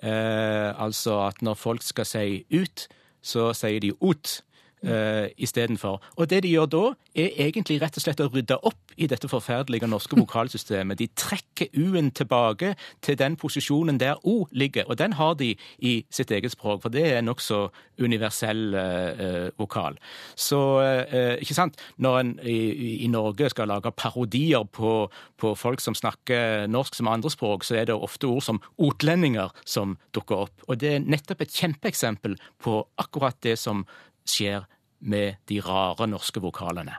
Eh, 0.00 0.72
Altså 0.78 1.26
at 1.26 1.42
når 1.42 1.56
folk 1.56 1.82
skal 1.82 2.04
si 2.04 2.44
ut, 2.52 2.86
så 3.22 3.50
sier 3.54 3.80
de 3.80 3.90
ut 4.00 4.42
uh, 4.86 5.26
istedenfor. 5.36 6.02
Og 6.16 6.30
det 6.30 6.42
de 6.44 6.52
gjør 6.52 6.70
da, 6.72 6.84
er 7.18 7.34
egentlig 7.48 7.80
rett 7.82 7.96
og 7.98 8.04
slett 8.04 8.20
å 8.22 8.28
rydde 8.30 8.58
opp 8.68 8.94
i 8.98 9.06
dette 9.10 9.30
forferdelige 9.30 9.88
norske 9.90 10.16
vokalsystemet. 10.18 10.98
De 10.98 11.08
trekker 11.18 11.70
U-en 11.78 12.10
tilbake 12.14 12.74
til 13.04 13.18
den 13.18 13.36
posisjonen 13.38 13.98
der 14.00 14.18
O 14.26 14.46
ligger, 14.52 14.88
og 14.88 14.98
den 14.98 15.14
har 15.18 15.34
de 15.38 15.54
i 15.78 15.94
sitt 16.10 16.30
eget 16.34 16.54
språk, 16.54 16.82
for 16.82 16.94
det 16.94 17.04
er 17.06 17.18
en 17.18 17.28
nokså 17.30 17.68
universell 17.98 18.74
eh, 18.78 19.48
vokal. 19.58 19.98
Så, 20.38 20.58
uh, 20.82 21.34
ikke 21.42 21.56
sant, 21.56 21.78
når 21.98 22.18
en 22.20 22.32
i, 22.46 22.58
i 23.04 23.08
Norge 23.10 23.50
skal 23.50 23.70
lage 23.70 23.92
parodier 23.98 24.66
på, 24.72 25.08
på 25.38 25.54
folk 25.58 25.82
som 25.82 25.96
snakker 25.98 26.68
norsk 26.70 26.98
som 26.98 27.10
andrespråk, 27.10 27.66
så 27.66 27.80
er 27.80 27.88
det 27.88 27.96
ofte 27.96 28.30
ord 28.30 28.44
som 28.46 28.60
otlendinger 28.78 29.54
som 29.66 29.96
dukker 30.14 30.46
opp. 30.46 30.66
Og 30.68 30.78
det 30.80 30.94
er 30.94 31.06
nettopp 31.06 31.42
et 31.44 31.54
kjempeeksempel 31.54 32.38
på 32.62 32.80
akkurat 33.02 33.38
det 33.44 33.58
som 33.58 33.84
skjer 34.30 34.66
med 34.98 35.38
de 35.50 35.60
rare 35.64 36.08
norske 36.10 36.42
vokalene. 36.42 36.96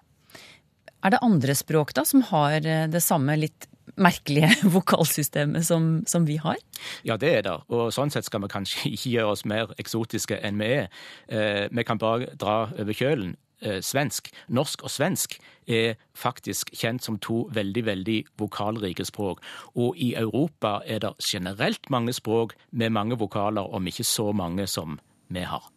Er 1.03 1.13
det 1.13 1.23
andre 1.23 1.55
språk 1.55 1.93
da 1.95 2.03
som 2.07 2.23
har 2.27 2.59
eh, 2.59 2.87
det 2.91 3.01
samme 3.03 3.35
litt 3.39 3.67
merkelige 3.99 4.51
vokalsystemet 4.75 5.65
som, 5.65 5.91
som 6.07 6.25
vi 6.27 6.37
har? 6.41 6.59
Ja, 7.07 7.17
det 7.17 7.33
er 7.37 7.45
det. 7.47 7.57
Og 7.71 7.93
sånn 7.95 8.11
sett 8.13 8.27
skal 8.27 8.43
vi 8.43 8.51
kanskje 8.51 8.89
ikke 8.95 9.13
gjøre 9.15 9.35
oss 9.35 9.45
mer 9.47 9.75
eksotiske 9.79 10.39
enn 10.43 10.59
vi 10.61 10.73
er. 10.81 10.89
Eh, 11.27 11.67
vi 11.71 11.87
kan 11.87 12.01
bare 12.01 12.33
dra 12.39 12.65
over 12.75 12.95
kjølen. 12.95 13.37
Eh, 13.59 13.81
svensk, 13.83 14.29
norsk 14.47 14.85
og 14.87 14.91
svensk 14.91 15.33
er 15.67 15.97
faktisk 16.15 16.71
kjent 16.79 17.03
som 17.03 17.17
to 17.19 17.41
veldig, 17.55 17.83
veldig 17.89 18.19
vokalrike 18.39 19.03
språk. 19.07 19.43
Og 19.75 19.99
i 19.99 20.13
Europa 20.19 20.79
er 20.87 21.03
det 21.03 21.17
generelt 21.23 21.91
mange 21.91 22.15
språk 22.15 22.55
med 22.71 22.95
mange 22.95 23.19
vokaler, 23.19 23.67
om 23.67 23.87
ikke 23.87 24.07
så 24.07 24.31
mange 24.31 24.67
som 24.67 24.99
vi 25.27 25.43
har. 25.43 25.67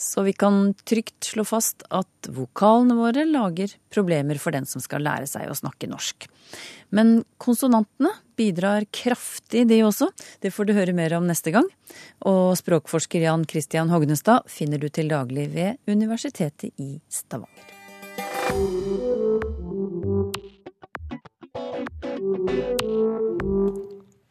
Så 0.00 0.22
vi 0.22 0.32
kan 0.32 0.74
trygt 0.88 1.24
slå 1.24 1.44
fast 1.44 1.82
at 1.92 2.28
vokalene 2.32 2.96
våre 2.96 3.26
lager 3.28 3.74
problemer 3.92 4.38
for 4.40 4.56
den 4.56 4.64
som 4.64 4.80
skal 4.80 5.04
lære 5.04 5.28
seg 5.28 5.50
å 5.50 5.56
snakke 5.58 5.90
norsk. 5.90 6.24
Men 6.88 7.20
konsonantene 7.36 8.14
bidrar 8.40 8.86
kraftig, 8.96 9.66
de 9.68 9.82
også. 9.84 10.08
Det 10.40 10.54
får 10.56 10.70
du 10.70 10.72
høre 10.78 10.96
mer 10.96 11.12
om 11.18 11.28
neste 11.28 11.52
gang. 11.52 11.68
Og 12.24 12.56
språkforsker 12.56 13.28
Jan 13.28 13.44
Christian 13.44 13.92
Hognestad 13.92 14.48
finner 14.48 14.80
du 14.80 14.88
til 14.88 15.12
daglig 15.12 15.50
ved 15.52 15.76
Universitetet 15.84 16.72
i 16.80 16.94
Stavanger. 17.12 17.76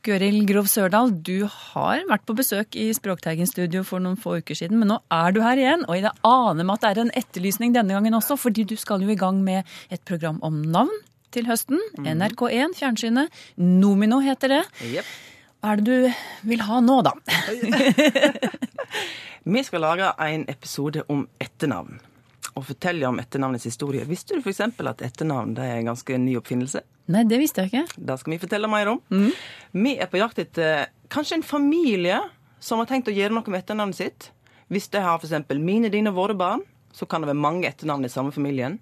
Gøril 0.08 0.46
Grov 0.48 0.70
Sørdal, 0.72 1.10
du 1.12 1.44
har 1.44 2.06
vært 2.08 2.24
på 2.24 2.36
besøk 2.38 2.76
i 2.80 2.86
Språkteigen 2.96 3.50
studio 3.50 3.82
for 3.84 4.00
noen 4.00 4.16
få 4.20 4.38
uker 4.40 4.56
siden, 4.56 4.80
men 4.80 4.94
nå 4.94 5.00
er 5.12 5.36
du 5.36 5.42
her 5.44 5.60
igjen. 5.60 5.84
Og 5.92 5.98
jeg 5.98 6.14
aner 6.24 6.64
meg 6.64 6.78
at 6.78 6.86
det 6.86 6.92
er 6.92 7.02
en 7.04 7.12
etterlysning 7.20 7.76
denne 7.76 7.98
gangen 7.98 8.16
også, 8.16 8.38
fordi 8.40 8.64
du 8.70 8.78
skal 8.80 9.04
jo 9.04 9.12
i 9.12 9.20
gang 9.20 9.42
med 9.44 9.68
et 9.92 10.04
program 10.08 10.40
om 10.46 10.62
navn 10.64 10.94
til 11.36 11.50
høsten. 11.52 11.82
NRK1, 12.00 12.78
fjernsynet. 12.80 13.42
Nomino 13.60 14.22
heter 14.24 14.56
det. 14.56 14.62
Yep. 14.88 15.12
Hva 15.60 15.74
er 15.74 15.82
det 15.84 15.88
du 15.90 16.48
vil 16.48 16.64
ha 16.64 16.80
nå, 16.80 17.02
da? 17.04 17.18
Vi 19.50 19.64
skal 19.68 19.84
lage 19.84 20.14
en 20.24 20.48
episode 20.48 21.04
om 21.12 21.28
etternavn. 21.44 22.00
Og 22.56 22.66
fortelle 22.66 23.08
om 23.08 23.20
etternavnets 23.22 23.68
historie. 23.68 24.06
Visste 24.08 24.36
du 24.36 24.42
f.eks. 24.42 24.62
at 24.64 25.04
etternavn 25.06 25.54
er 25.60 25.78
en 25.78 25.92
ganske 25.92 26.18
ny 26.18 26.36
oppfinnelse? 26.40 26.82
Nei, 27.10 27.24
det 27.30 27.40
visste 27.42 27.64
jeg 27.64 27.72
ikke. 27.72 28.02
Det 28.10 28.18
skal 28.22 28.34
vi 28.34 28.42
fortelle 28.42 28.70
mer 28.72 28.94
om. 28.94 29.00
Vi 29.72 29.96
er 29.98 30.10
på 30.12 30.20
jakt 30.22 30.42
etter 30.42 30.90
kanskje 31.14 31.40
en 31.40 31.46
familie 31.46 32.20
som 32.60 32.82
har 32.82 32.90
tenkt 32.90 33.10
å 33.10 33.16
gjøre 33.16 33.34
noe 33.36 33.52
med 33.52 33.62
etternavnet 33.62 33.98
sitt. 33.98 34.30
Hvis 34.70 34.90
de 34.94 35.02
har 35.02 35.18
f.eks. 35.22 35.48
mine, 35.58 35.90
dine 35.90 36.12
og 36.14 36.20
våre 36.20 36.36
barn, 36.38 36.66
så 36.94 37.08
kan 37.10 37.22
det 37.22 37.32
være 37.32 37.42
mange 37.42 37.70
etternavn 37.70 38.06
i 38.06 38.12
samme 38.12 38.34
familien. 38.36 38.80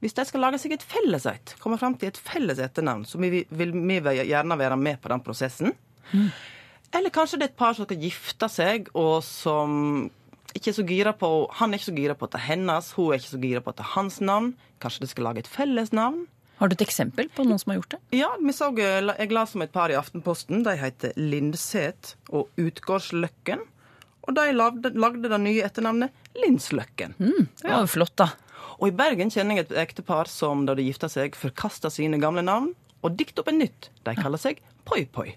Hvis 0.00 0.16
de 0.16 0.24
skal 0.24 0.40
lage 0.46 0.58
seg 0.62 0.72
et 0.74 0.86
felles 0.86 1.26
et, 1.28 1.52
komme 1.60 1.76
fram 1.78 1.94
til 2.00 2.08
et 2.08 2.18
felles 2.18 2.58
etternavn, 2.62 3.04
så 3.04 3.20
vil 3.20 3.34
vi, 3.34 3.42
vil 3.52 3.74
vi 3.76 4.14
gjerne 4.30 4.56
være 4.58 4.78
med 4.80 5.00
på 5.02 5.12
den 5.12 5.22
prosessen. 5.24 5.74
Eller 6.96 7.12
kanskje 7.14 7.38
det 7.38 7.46
er 7.46 7.52
et 7.52 7.60
par 7.60 7.76
som 7.76 7.86
skal 7.86 8.00
gifte 8.02 8.48
seg, 8.50 8.88
og 8.98 9.20
som 9.26 10.08
ikke 10.56 10.74
så 10.74 10.84
gira 10.86 11.12
på 11.16 11.28
Han 11.60 11.70
er 11.70 11.80
ikke 11.80 11.90
så 11.90 11.96
gira 11.96 12.14
på 12.18 12.26
at 12.26 12.34
det 12.34 12.40
er 12.40 12.48
hennes, 12.48 12.92
hun 12.96 13.12
er 13.12 13.20
ikke 13.20 13.32
så 13.32 13.40
gira 13.42 13.62
på 13.64 13.72
at 13.72 13.80
det 13.80 13.86
er 13.86 13.94
hans 13.94 14.20
navn. 14.24 14.52
Kanskje 14.82 15.04
de 15.04 15.10
skal 15.12 15.28
lage 15.28 15.44
et 15.44 15.50
felles 15.50 15.92
navn. 15.96 16.24
Har 16.60 16.68
du 16.68 16.74
et 16.76 16.84
eksempel 16.84 17.30
på 17.32 17.46
noen 17.48 17.60
som 17.60 17.72
har 17.72 17.78
gjort 17.78 17.94
det? 17.94 18.00
Ja, 18.18 18.30
så, 18.52 18.68
jeg 18.76 19.32
leste 19.32 19.56
om 19.56 19.64
et 19.64 19.72
par 19.72 19.92
i 19.92 19.96
Aftenposten. 19.96 20.60
De 20.66 20.74
heter 20.76 21.14
Lindseth 21.16 22.18
og 22.28 22.50
Utgårdsløkken. 22.60 23.62
Og 24.28 24.36
de 24.36 24.44
lagde, 24.52 24.92
lagde 24.92 25.30
det 25.32 25.40
nye 25.40 25.64
etternavnet 25.64 26.12
Lindsløkken. 26.36 27.16
Mm, 27.16 27.48
det 27.62 27.70
var 27.70 27.86
jo 27.86 27.92
flott, 27.94 28.16
da. 28.20 28.28
Og 28.76 28.90
i 28.90 28.96
Bergen 28.96 29.32
kjenner 29.32 29.56
jeg 29.56 29.70
et 29.70 29.78
ektepar 29.86 30.28
som 30.28 30.66
da 30.68 30.76
de 30.76 30.84
gifta 30.84 31.08
seg, 31.12 31.36
forkasta 31.36 31.88
sine 31.92 32.20
gamle 32.20 32.44
navn 32.44 32.74
og 33.00 33.16
dikta 33.16 33.40
opp 33.40 33.50
en 33.52 33.62
nytt. 33.62 33.88
De 34.04 34.14
kaller 34.18 34.40
seg 34.40 34.60
Poi 34.88 35.06
Poi. 35.08 35.30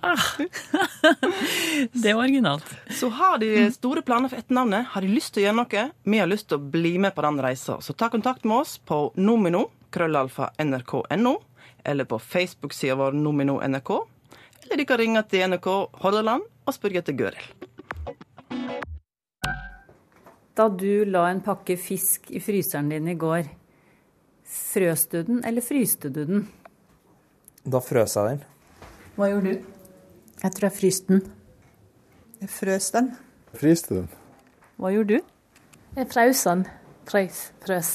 Det 1.92 2.14
var 2.14 2.22
originalt. 2.22 2.64
Så 2.90 3.08
har 3.08 3.38
de 3.38 3.72
store 3.72 4.02
planer 4.02 4.28
for 4.28 4.40
etternavnet, 4.40 4.86
har 4.92 5.04
de 5.04 5.08
lyst 5.12 5.34
til 5.34 5.42
å 5.42 5.46
gjøre 5.48 5.58
noe, 5.60 5.84
vi 6.02 6.20
har 6.20 6.30
lyst 6.30 6.48
til 6.50 6.58
å 6.58 6.70
bli 6.72 6.96
med 7.02 7.14
på 7.14 7.24
den 7.26 7.40
reisa. 7.42 7.80
Så 7.80 7.92
ta 7.92 8.08
kontakt 8.12 8.44
med 8.48 8.62
oss 8.62 8.78
på 8.78 9.12
nomino, 9.20 9.66
krøllalfa, 9.92 10.50
nrk.no, 10.64 11.34
eller 11.84 12.04
på 12.04 12.18
Facebook-sida 12.18 12.94
vår 12.94 13.12
Nomino 13.16 13.60
NRK. 13.60 13.90
Eller 14.62 14.76
de 14.76 14.84
kan 14.88 15.00
ringe 15.00 15.22
til 15.28 15.48
NRK 15.48 15.68
Hordaland 16.02 16.44
og 16.66 16.76
spørre 16.76 17.00
etter 17.00 17.16
Gøril. 17.16 17.46
Da 20.56 20.68
du 20.68 21.06
la 21.08 21.24
en 21.30 21.40
pakke 21.40 21.76
fisk 21.80 22.30
i 22.36 22.40
fryseren 22.42 22.90
din 22.92 23.08
i 23.08 23.16
går, 23.16 23.48
frøs 24.44 25.06
du 25.08 25.22
den, 25.24 25.44
eller 25.46 25.64
fryste 25.64 26.10
du 26.12 26.24
den? 26.28 26.48
Da 27.64 27.80
frøs 27.80 28.16
jeg 28.18 28.34
den. 28.34 28.42
Hva 29.16 29.30
gjorde 29.30 29.54
du? 29.54 29.79
Jeg 30.40 30.54
tror 30.56 30.66
jeg 30.70 30.76
fryste 30.78 31.12
den. 31.12 31.22
Jeg 32.40 32.48
frøs 32.48 32.90
den. 32.94 33.10
Fryste 33.60 33.96
den. 33.98 34.06
Hva 34.80 34.92
gjorde 34.94 35.18
du? 35.18 35.32
Jeg 35.98 36.08
frøs 36.08 36.44
den. 36.48 36.62
Frøs. 37.10 37.40
Frøs. 37.64 37.90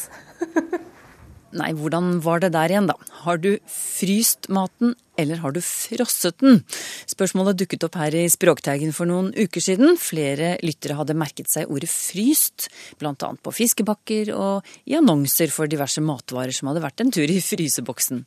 Nei, 1.59 1.71
hvordan 1.73 2.19
var 2.25 2.43
det 2.43 2.51
der 2.53 2.73
igjen, 2.73 2.89
da? 2.91 2.97
Har 3.23 3.39
du 3.41 3.55
fryst 3.71 4.49
maten, 4.53 4.93
eller 5.17 5.39
har 5.43 5.53
du 5.55 5.61
frosset 5.63 6.37
den? 6.43 6.61
Spørsmålet 7.09 7.59
dukket 7.61 7.85
opp 7.87 7.97
her 7.99 8.15
i 8.17 8.25
Språkteigen 8.31 8.93
for 8.95 9.09
noen 9.09 9.31
uker 9.35 9.63
siden. 9.63 9.95
Flere 10.01 10.55
lyttere 10.65 10.97
hadde 10.99 11.17
merket 11.17 11.51
seg 11.51 11.71
ordet 11.71 11.89
fryst, 11.91 12.67
annet 13.01 13.41
på 13.45 13.53
fiskebakker 13.55 14.31
og 14.35 14.65
i 14.89 14.97
annonser 14.97 15.51
for 15.53 15.71
diverse 15.71 16.03
matvarer 16.03 16.55
som 16.55 16.71
hadde 16.71 16.83
vært 16.83 17.03
en 17.03 17.13
tur 17.15 17.31
i 17.31 17.39
fryseboksen. 17.43 18.25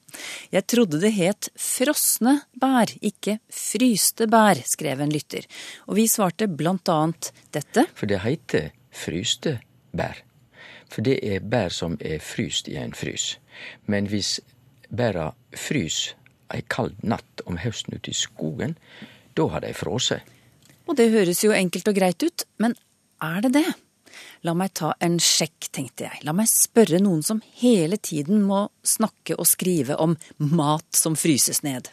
Jeg 0.54 0.66
trodde 0.70 1.00
det 1.02 1.12
het 1.18 1.50
frosne 1.58 2.38
bær, 2.58 2.92
ikke 3.00 3.38
fryste 3.52 4.28
bær, 4.30 4.60
skrev 4.68 5.04
en 5.04 5.12
lytter. 5.12 5.46
Og 5.88 5.98
vi 6.00 6.08
svarte 6.10 6.48
annet 6.48 7.32
dette. 7.52 7.84
For 7.94 8.08
det 8.08 8.22
heter 8.24 8.72
fryste 8.94 9.58
bær. 9.92 10.24
For 10.88 11.04
det 11.04 11.18
er 11.20 11.44
bær 11.44 11.72
som 11.74 11.98
er 12.00 12.20
fryst 12.24 12.68
i 12.68 12.78
en 12.80 12.94
frys. 12.96 13.36
Men 13.86 14.08
hvis 14.08 14.38
bæra 14.88 15.32
frys 15.52 16.14
ei 16.54 16.64
kald 16.70 16.96
natt 17.02 17.42
om 17.46 17.58
høsten 17.60 17.96
ute 17.96 18.12
i 18.12 18.16
skogen, 18.16 18.76
da 19.36 19.48
har 19.52 19.64
de 19.64 19.74
frose. 19.76 20.20
Og 20.88 20.96
det 20.96 21.10
høres 21.12 21.44
jo 21.44 21.52
enkelt 21.52 21.90
og 21.90 21.98
greit 21.98 22.24
ut, 22.24 22.46
men 22.62 22.74
er 23.22 23.44
det 23.44 23.52
det? 23.58 23.68
La 24.46 24.54
meg 24.56 24.72
ta 24.78 24.92
en 25.04 25.18
sjekk, 25.22 25.68
tenkte 25.74 26.06
jeg. 26.06 26.22
La 26.26 26.32
meg 26.36 26.48
spørre 26.50 27.00
noen 27.02 27.24
som 27.26 27.42
hele 27.60 27.98
tiden 28.00 28.44
må 28.46 28.66
snakke 28.86 29.36
og 29.38 29.48
skrive 29.50 29.98
om 30.00 30.16
mat 30.38 30.86
som 30.96 31.18
fryses 31.18 31.62
ned. 31.66 31.90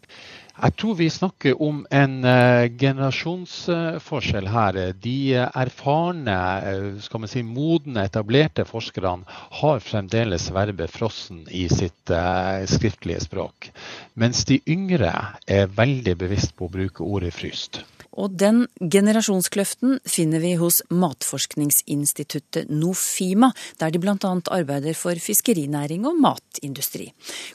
Jeg 0.56 0.76
tror 0.80 0.96
vi 0.96 1.10
snakker 1.12 1.58
om 1.62 1.82
en 1.92 2.14
uh, 2.24 2.64
generasjonsforskjell 2.80 4.48
her. 4.48 4.78
De 5.04 5.16
erfarne, 5.36 6.36
uh, 6.64 7.02
skal 7.04 7.24
man 7.26 7.32
si 7.32 7.44
modne, 7.44 8.06
etablerte 8.08 8.64
forskerne 8.70 9.28
har 9.60 9.84
fremdeles 9.84 10.48
verbet 10.56 10.94
'frossen' 10.96 11.44
i 11.52 11.66
sitt 11.68 12.14
uh, 12.14 12.64
skriftlige 12.72 13.26
språk. 13.28 13.68
Mens 14.16 14.46
de 14.48 14.62
yngre 14.64 15.12
er 15.44 15.68
veldig 15.68 16.16
bevisst 16.24 16.56
på 16.56 16.70
å 16.70 16.74
bruke 16.78 17.04
ordet 17.04 17.36
'fryst'. 17.36 17.84
Og 18.16 18.36
den 18.40 18.64
generasjonskløften 18.80 20.00
finner 20.08 20.40
vi 20.44 20.54
hos 20.60 20.80
Matforskningsinstituttet 20.94 22.72
Nofima, 22.72 23.52
der 23.80 23.92
de 23.92 24.00
bl.a. 24.00 24.16
arbeider 24.56 24.96
for 24.98 25.20
fiskerinæring 25.20 26.08
og 26.08 26.20
matindustri. 26.24 27.10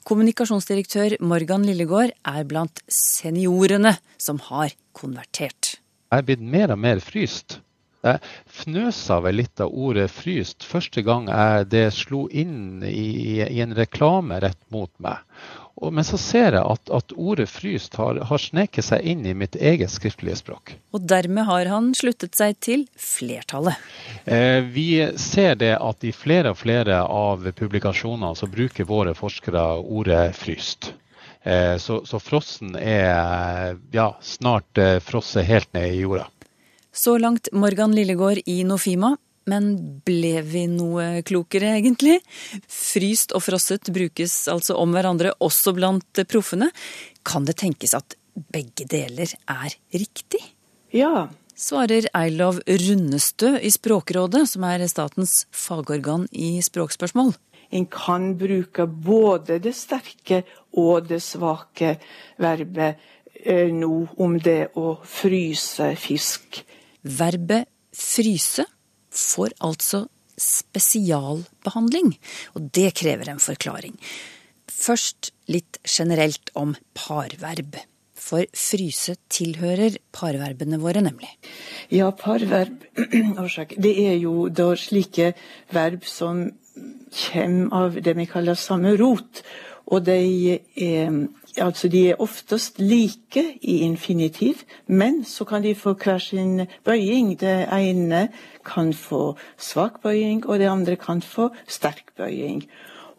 Kommunikasjonsdirektør 0.08 1.16
Morgan 1.24 1.64
Lillegård 1.64 2.12
er 2.12 2.48
blant 2.48 2.82
seniorene 2.90 3.96
som 4.18 4.40
har 4.50 4.74
konvertert. 4.96 5.76
Jeg 6.10 6.22
er 6.22 6.26
blitt 6.26 6.42
mer 6.42 6.74
og 6.74 6.80
mer 6.82 7.02
fryst. 7.04 7.60
Jeg 8.00 8.20
fnøsa 8.48 9.18
vel 9.20 9.42
litt 9.42 9.60
av 9.60 9.74
ordet 9.76 10.08
'fryst' 10.10 10.64
første 10.64 11.02
gang 11.04 11.28
det 11.68 11.90
slo 11.92 12.26
inn 12.32 12.82
i, 12.82 13.42
i 13.44 13.60
en 13.60 13.74
reklame 13.76 14.40
rett 14.40 14.62
mot 14.72 14.90
meg. 14.98 15.20
Og, 15.80 15.92
men 15.96 16.04
så 16.04 16.18
ser 16.20 16.56
jeg 16.56 16.64
at, 16.64 16.90
at 16.92 17.12
ordet 17.16 17.48
'fryst' 17.52 17.96
har, 18.00 18.22
har 18.24 18.40
sneket 18.40 18.84
seg 18.88 19.04
inn 19.04 19.26
i 19.28 19.34
mitt 19.36 19.56
eget 19.56 19.92
skriftlige 19.92 20.40
språk. 20.40 20.74
Og 20.96 21.04
dermed 21.08 21.44
har 21.48 21.68
han 21.72 21.92
sluttet 21.96 22.36
seg 22.36 22.56
til 22.60 22.86
flertallet. 22.96 23.76
Eh, 24.24 24.64
vi 24.64 24.88
ser 25.20 25.60
det 25.60 25.74
at 25.76 26.04
i 26.04 26.12
flere 26.16 26.54
og 26.54 26.60
flere 26.60 27.02
av 27.04 27.44
publikasjonene 27.52 28.32
så 28.36 28.48
bruker 28.48 28.88
våre 28.88 29.16
forskere 29.16 29.66
ordet 29.80 30.24
'fryst'. 30.40 30.92
Eh, 31.42 31.76
så, 31.80 32.02
så, 32.06 32.20
frossen 32.20 32.76
er 32.76 33.78
ja, 33.94 34.12
snart 34.22 34.78
eh, 34.78 34.98
frosset 35.00 35.46
helt 35.48 35.72
ned 35.76 35.94
i 35.94 36.04
jorda. 36.04 36.28
Så 36.92 37.16
langt 37.18 37.48
Morgan 37.52 37.94
Lillegård 37.96 38.42
i 38.46 38.62
Nofima. 38.64 39.16
Men 39.48 39.72
ble 40.04 40.42
vi 40.46 40.66
noe 40.68 41.22
klokere, 41.26 41.72
egentlig? 41.78 42.18
Fryst 42.70 43.32
og 43.34 43.42
frosset 43.42 43.88
brukes 43.90 44.34
altså 44.52 44.76
om 44.78 44.92
hverandre 44.94 45.32
også 45.42 45.72
blant 45.74 46.20
proffene. 46.28 46.68
Kan 47.26 47.48
det 47.48 47.56
tenkes 47.62 47.96
at 47.96 48.18
begge 48.52 48.86
deler 48.90 49.32
er 49.48 49.74
riktig? 49.96 50.42
Ja. 50.94 51.30
Svarer 51.56 52.06
Eilov 52.16 52.60
Rundestø 52.68 53.56
i 53.58 53.72
Språkrådet, 53.72 54.46
som 54.52 54.64
er 54.68 54.86
statens 54.88 55.44
fagorgan 55.52 56.28
i 56.32 56.58
språkspørsmål. 56.64 57.34
En 57.70 57.86
kan 57.86 58.32
bruke 58.38 58.86
både 58.86 59.60
det 59.62 59.74
sterke 59.78 60.42
og 60.78 61.08
det 61.10 61.20
svake 61.22 61.96
verbet 62.42 62.98
eh, 63.44 63.70
nå 63.70 63.92
om 64.18 64.38
det 64.42 64.72
å 64.78 64.96
fryse 65.06 65.92
fisk. 66.00 66.62
Verbet 67.02 67.70
fryse 67.96 68.66
får 69.10 69.54
altså 69.66 70.04
spesialbehandling, 70.40 72.14
og 72.56 72.68
det 72.74 72.90
krever 72.96 73.32
en 73.32 73.42
forklaring. 73.42 73.96
Først 74.70 75.32
litt 75.50 75.80
generelt 75.84 76.52
om 76.56 76.74
parverb. 76.96 77.76
For 78.20 78.44
fryse 78.54 79.14
tilhører 79.32 79.96
parverbene 80.14 80.78
våre, 80.80 81.00
nemlig. 81.02 81.30
Ja, 81.92 82.10
parverb. 82.12 82.84
Det 83.84 83.94
er 84.04 84.18
jo 84.20 84.48
da 84.52 84.74
slike 84.78 85.32
verb 85.72 86.04
som 86.06 86.44
kommer 87.10 87.74
av 87.74 88.00
det 88.02 88.16
vi 88.16 88.26
kaller 88.30 88.54
samme 88.54 88.94
rot. 88.96 89.42
Og 89.90 90.04
de 90.06 90.58
er, 90.76 91.16
altså 91.58 91.88
de 91.90 92.04
er 92.10 92.20
oftest 92.22 92.78
like 92.78 93.42
i 93.60 93.80
infinitiv, 93.82 94.62
men 94.86 95.24
så 95.24 95.44
kan 95.44 95.64
de 95.64 95.74
få 95.74 95.96
hver 95.98 96.18
sin 96.22 96.66
bøying. 96.86 97.34
Det 97.40 97.66
ene 97.74 98.28
kan 98.64 98.92
få 98.94 99.34
svak 99.58 99.98
bøying, 100.02 100.46
og 100.46 100.58
det 100.58 100.70
andre 100.70 100.96
kan 100.96 101.22
få 101.22 101.50
sterk 101.66 102.14
bøying. 102.16 102.64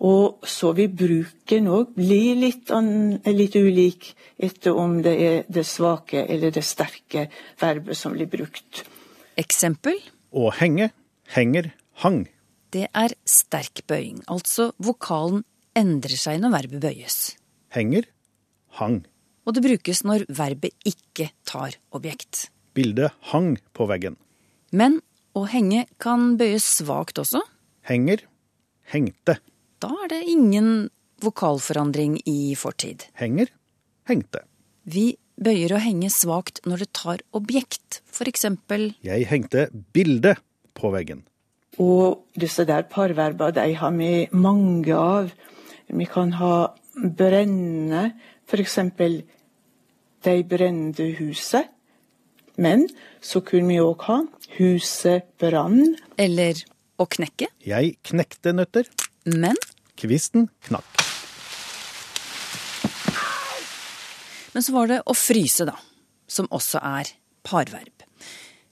Og 0.02 0.48
så 0.48 0.72
vil 0.74 0.90
bruken 0.98 1.68
òg 1.70 1.92
bli 1.94 2.34
litt, 2.40 2.72
an, 2.74 3.20
litt 3.28 3.56
ulik 3.56 4.08
etter 4.42 4.74
om 4.74 5.02
det 5.06 5.14
er 5.22 5.44
det 5.46 5.66
svake 5.70 6.24
eller 6.26 6.50
det 6.56 6.64
sterke 6.66 7.28
verbet 7.62 8.00
som 8.00 8.16
blir 8.16 8.32
brukt. 8.32 8.82
Eksempel? 9.38 10.00
Å 10.34 10.50
henge, 10.58 10.90
henger, 11.36 11.70
hang. 12.02 12.24
Det 12.72 12.88
er 12.96 13.12
sterk 13.28 13.84
bøying, 13.90 14.22
altså 14.32 14.70
vokalen 14.80 15.44
endrer 15.76 16.16
seg 16.20 16.40
når 16.40 16.54
verbet 16.56 16.84
bøyes. 16.86 17.18
Henger, 17.76 18.06
hang. 18.80 19.02
Og 19.44 19.56
det 19.58 19.64
brukes 19.66 20.04
når 20.08 20.24
verbet 20.32 20.76
ikke 20.88 21.32
tar 21.48 21.76
objekt. 21.92 22.48
Bildet 22.78 23.12
hang 23.34 23.58
på 23.76 23.88
veggen. 23.92 24.16
Men 24.72 25.02
å 25.36 25.44
henge 25.52 25.84
kan 26.00 26.38
bøyes 26.40 26.64
svakt 26.80 27.20
også. 27.20 27.42
Henger, 27.88 28.24
hengte. 28.94 29.40
Da 29.84 29.90
er 30.06 30.14
det 30.14 30.22
ingen 30.32 30.92
vokalforandring 31.22 32.22
i 32.30 32.54
fortid. 32.56 33.04
Henger, 33.20 33.52
hengte. 34.08 34.46
Vi 34.88 35.18
bøyer 35.42 35.76
å 35.76 35.82
henge 35.82 36.12
svakt 36.14 36.64
når 36.68 36.86
det 36.86 36.90
tar 36.96 37.26
objekt, 37.36 38.00
eksempel 38.22 38.92
Jeg 39.02 39.26
hengte 39.28 39.68
bildet 39.96 40.40
på 40.78 40.92
veggen. 40.94 41.26
Og 41.80 42.26
disse 42.36 42.66
der 42.68 42.84
parverba, 42.92 43.52
de 43.56 43.74
har 43.76 43.92
vi 43.96 44.28
mange 44.32 44.96
av. 44.96 45.32
Vi 45.88 46.06
kan 46.06 46.34
ha 46.40 46.74
brenne, 46.96 48.12
eksempel 48.52 49.22
de 50.24 50.44
brente 50.44 51.06
huset. 51.20 51.70
Men 52.58 52.90
så 53.22 53.40
kunne 53.42 53.72
vi 53.72 53.80
òg 53.80 54.04
ha 54.10 54.20
huset 54.58 55.32
brann. 55.40 55.96
Eller 56.20 56.60
å 57.00 57.08
knekke. 57.08 57.48
Jeg 57.64 57.96
knekte 58.04 58.52
nøtter. 58.54 58.90
Men 59.26 59.56
Kvisten 59.96 60.50
knakk. 60.66 61.02
Men 64.52 64.66
så 64.66 64.74
var 64.76 64.90
det 64.92 65.00
å 65.08 65.16
fryse, 65.16 65.66
da. 65.68 65.78
Som 66.28 66.50
også 66.52 66.82
er 66.84 67.12
parverb. 67.48 68.04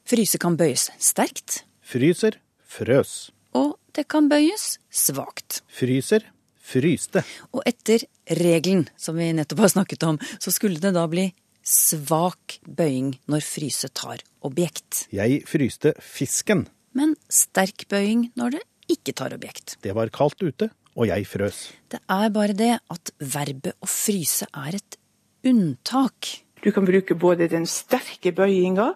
Fryse 0.10 0.40
kan 0.42 0.58
bøyes 0.60 0.90
sterkt. 1.00 1.64
Fryser, 1.86 2.40
frøs. 2.70 3.32
Og 3.58 3.76
det 3.98 4.06
kan 4.12 4.30
bøyes 4.30 4.78
svakt. 4.94 5.62
Fryser, 5.74 6.26
fryste. 6.62 7.24
Og 7.56 7.66
etter 7.68 8.06
regelen 8.40 8.88
som 9.00 9.18
vi 9.18 9.32
nettopp 9.34 9.66
har 9.66 9.74
snakket 9.74 10.06
om, 10.06 10.20
så 10.38 10.54
skulle 10.54 10.82
det 10.82 10.94
da 10.96 11.08
bli 11.10 11.30
svak 11.66 12.60
bøying 12.66 13.16
når 13.30 13.46
fryse 13.46 13.90
tar 13.94 14.22
objekt. 14.46 15.06
Jeg 15.14 15.44
fryste 15.50 15.94
fisken. 16.02 16.68
Men 16.98 17.16
sterk 17.30 17.88
bøying 17.90 18.30
når 18.40 18.58
det 18.58 18.64
ikke 18.90 19.14
tar 19.18 19.36
objekt. 19.36 19.78
Det 19.84 19.94
var 19.98 20.10
kaldt 20.14 20.42
ute, 20.42 20.70
og 20.98 21.10
jeg 21.10 21.28
frøs. 21.30 21.60
Det 21.92 22.02
er 22.10 22.32
bare 22.34 22.56
det 22.58 22.76
at 22.80 23.14
verbet 23.22 23.78
å 23.82 23.90
fryse 23.90 24.48
er 24.50 24.80
et 24.80 24.98
unntak. 25.46 26.32
Du 26.60 26.72
kan 26.76 26.88
bruke 26.88 27.16
både 27.16 27.48
den 27.52 27.68
sterke 27.70 28.34
bøyinga 28.36 28.92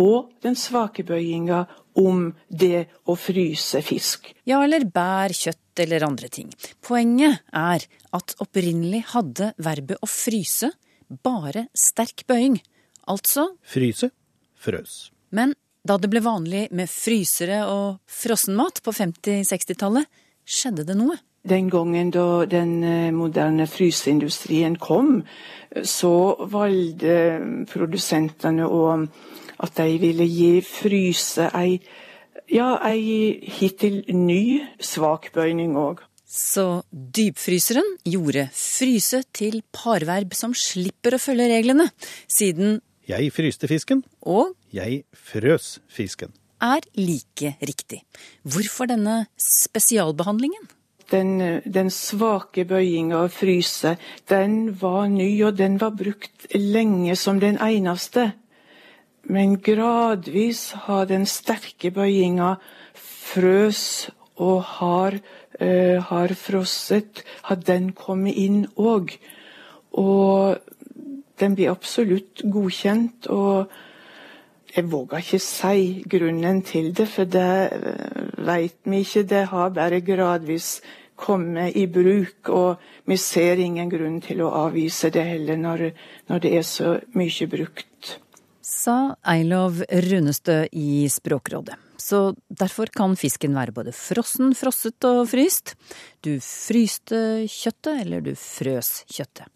og 0.00 0.32
den 0.44 0.56
svake 0.56 1.04
bøyinga 1.04 1.64
om 2.00 2.30
det 2.48 2.86
å 3.04 3.16
fryse 3.18 3.82
fisk. 3.84 4.30
Ja, 4.48 4.62
eller 4.64 4.86
bær, 4.88 5.34
kjøtt 5.36 5.82
eller 5.84 6.06
andre 6.06 6.30
ting. 6.32 6.52
Poenget 6.84 7.42
er 7.52 7.84
at 8.16 8.36
opprinnelig 8.42 9.02
hadde 9.12 9.52
verbet 9.60 10.00
å 10.00 10.08
fryse 10.08 10.72
bare 11.22 11.66
sterk 11.76 12.24
bøying. 12.28 12.56
Altså 13.10 13.50
Fryse, 13.66 14.12
frøs. 14.56 15.10
Men 15.34 15.54
da 15.84 15.98
det 15.98 16.08
ble 16.12 16.22
vanlig 16.22 16.68
med 16.70 16.90
frysere 16.90 17.64
og 17.66 17.98
frossenmat 18.06 18.80
på 18.84 18.94
50-60-tallet, 18.94 20.06
skjedde 20.46 20.86
det 20.86 20.96
noe. 20.98 21.18
Den 21.42 21.66
gangen 21.72 22.12
da 22.14 22.44
den 22.46 22.76
eh, 22.86 23.10
moderne 23.10 23.66
fryseindustrien 23.66 24.76
kom, 24.78 25.24
så 25.82 26.12
valgte 26.52 27.16
produsentene 27.72 28.68
å 28.68 28.84
at 29.62 29.76
de 29.78 29.98
ville 30.02 30.26
gi 30.26 30.54
fryse 30.66 31.48
ei, 31.54 31.76
ja, 32.50 32.74
ei 32.88 33.38
hittil 33.58 34.02
ny 34.14 34.62
svakbøyning 34.82 35.76
òg. 35.78 36.02
Så 36.32 36.82
dypfryseren 36.90 37.98
gjorde 38.08 38.46
fryse 38.56 39.20
til 39.36 39.60
parverb 39.74 40.32
som 40.34 40.54
slipper 40.56 41.18
å 41.18 41.20
følge 41.20 41.50
reglene, 41.52 41.90
siden 42.24 42.80
Jeg 43.08 43.32
fryste 43.34 43.68
fisken. 43.68 44.04
Og 44.24 44.54
Jeg 44.72 45.04
frøs 45.12 45.80
fisken. 45.88 46.32
er 46.62 46.80
like 46.94 47.56
riktig. 47.60 48.00
Hvorfor 48.44 48.86
denne 48.86 49.26
spesialbehandlingen? 49.36 50.70
Den, 51.10 51.60
den 51.66 51.90
svake 51.90 52.64
bøyinga 52.64 53.24
av 53.26 53.34
fryse, 53.34 53.96
den 54.30 54.72
var 54.80 55.10
ny, 55.12 55.42
og 55.44 55.58
den 55.58 55.76
var 55.80 55.90
brukt 55.90 56.46
lenge 56.54 57.16
som 57.16 57.40
den 57.40 57.58
eneste. 57.60 58.32
Men 59.24 59.58
gradvis 59.62 60.72
har 60.86 61.06
den 61.06 61.26
sterke 61.26 61.92
bøyinga 61.94 62.56
frøs 62.94 64.10
og 64.36 64.62
har, 64.78 65.18
uh, 65.60 65.98
har 66.08 66.34
frosset, 66.34 67.22
har 67.42 67.56
den 67.56 67.92
kommet 67.92 68.34
inn 68.34 68.66
òg. 68.76 69.14
Og 69.92 70.58
den 71.40 71.54
blir 71.54 71.70
absolutt 71.70 72.42
godkjent. 72.44 73.26
og 73.26 73.70
jeg 74.76 74.92
våger 74.92 75.18
ikke 75.18 75.38
si 75.38 76.04
grunnen 76.08 76.62
til 76.62 76.96
det, 76.96 77.08
for 77.08 77.24
det 77.24 77.72
veit 78.38 78.76
vi 78.84 79.02
ikke. 79.04 79.22
Det 79.22 79.46
har 79.46 79.68
bare 79.68 80.00
gradvis 80.00 80.80
kommet 81.16 81.76
i 81.76 81.86
bruk, 81.86 82.48
og 82.48 82.76
vi 83.04 83.16
ser 83.16 83.60
ingen 83.60 83.90
grunn 83.90 84.20
til 84.24 84.40
å 84.42 84.48
avvise 84.64 85.10
det 85.12 85.24
heller, 85.28 85.56
når, 85.56 85.90
når 86.28 86.38
det 86.38 86.56
er 86.56 86.62
så 86.62 86.94
mye 87.12 87.46
brukt. 87.52 88.21
Sa 88.62 89.16
Eilov 89.26 89.82
Runestø 89.90 90.68
i 90.72 91.08
Språkrådet. 91.10 91.74
Så 91.98 92.34
derfor 92.48 92.86
kan 92.94 93.16
fisken 93.18 93.54
være 93.58 93.74
både 93.74 93.94
frossen, 93.94 94.54
frosset 94.54 95.02
og 95.06 95.24
fryst. 95.30 95.74
Du 96.22 96.36
fryste 96.42 97.42
kjøttet, 97.50 98.04
eller 98.04 98.22
du 98.22 98.36
frøs 98.38 99.02
kjøttet. 99.10 99.50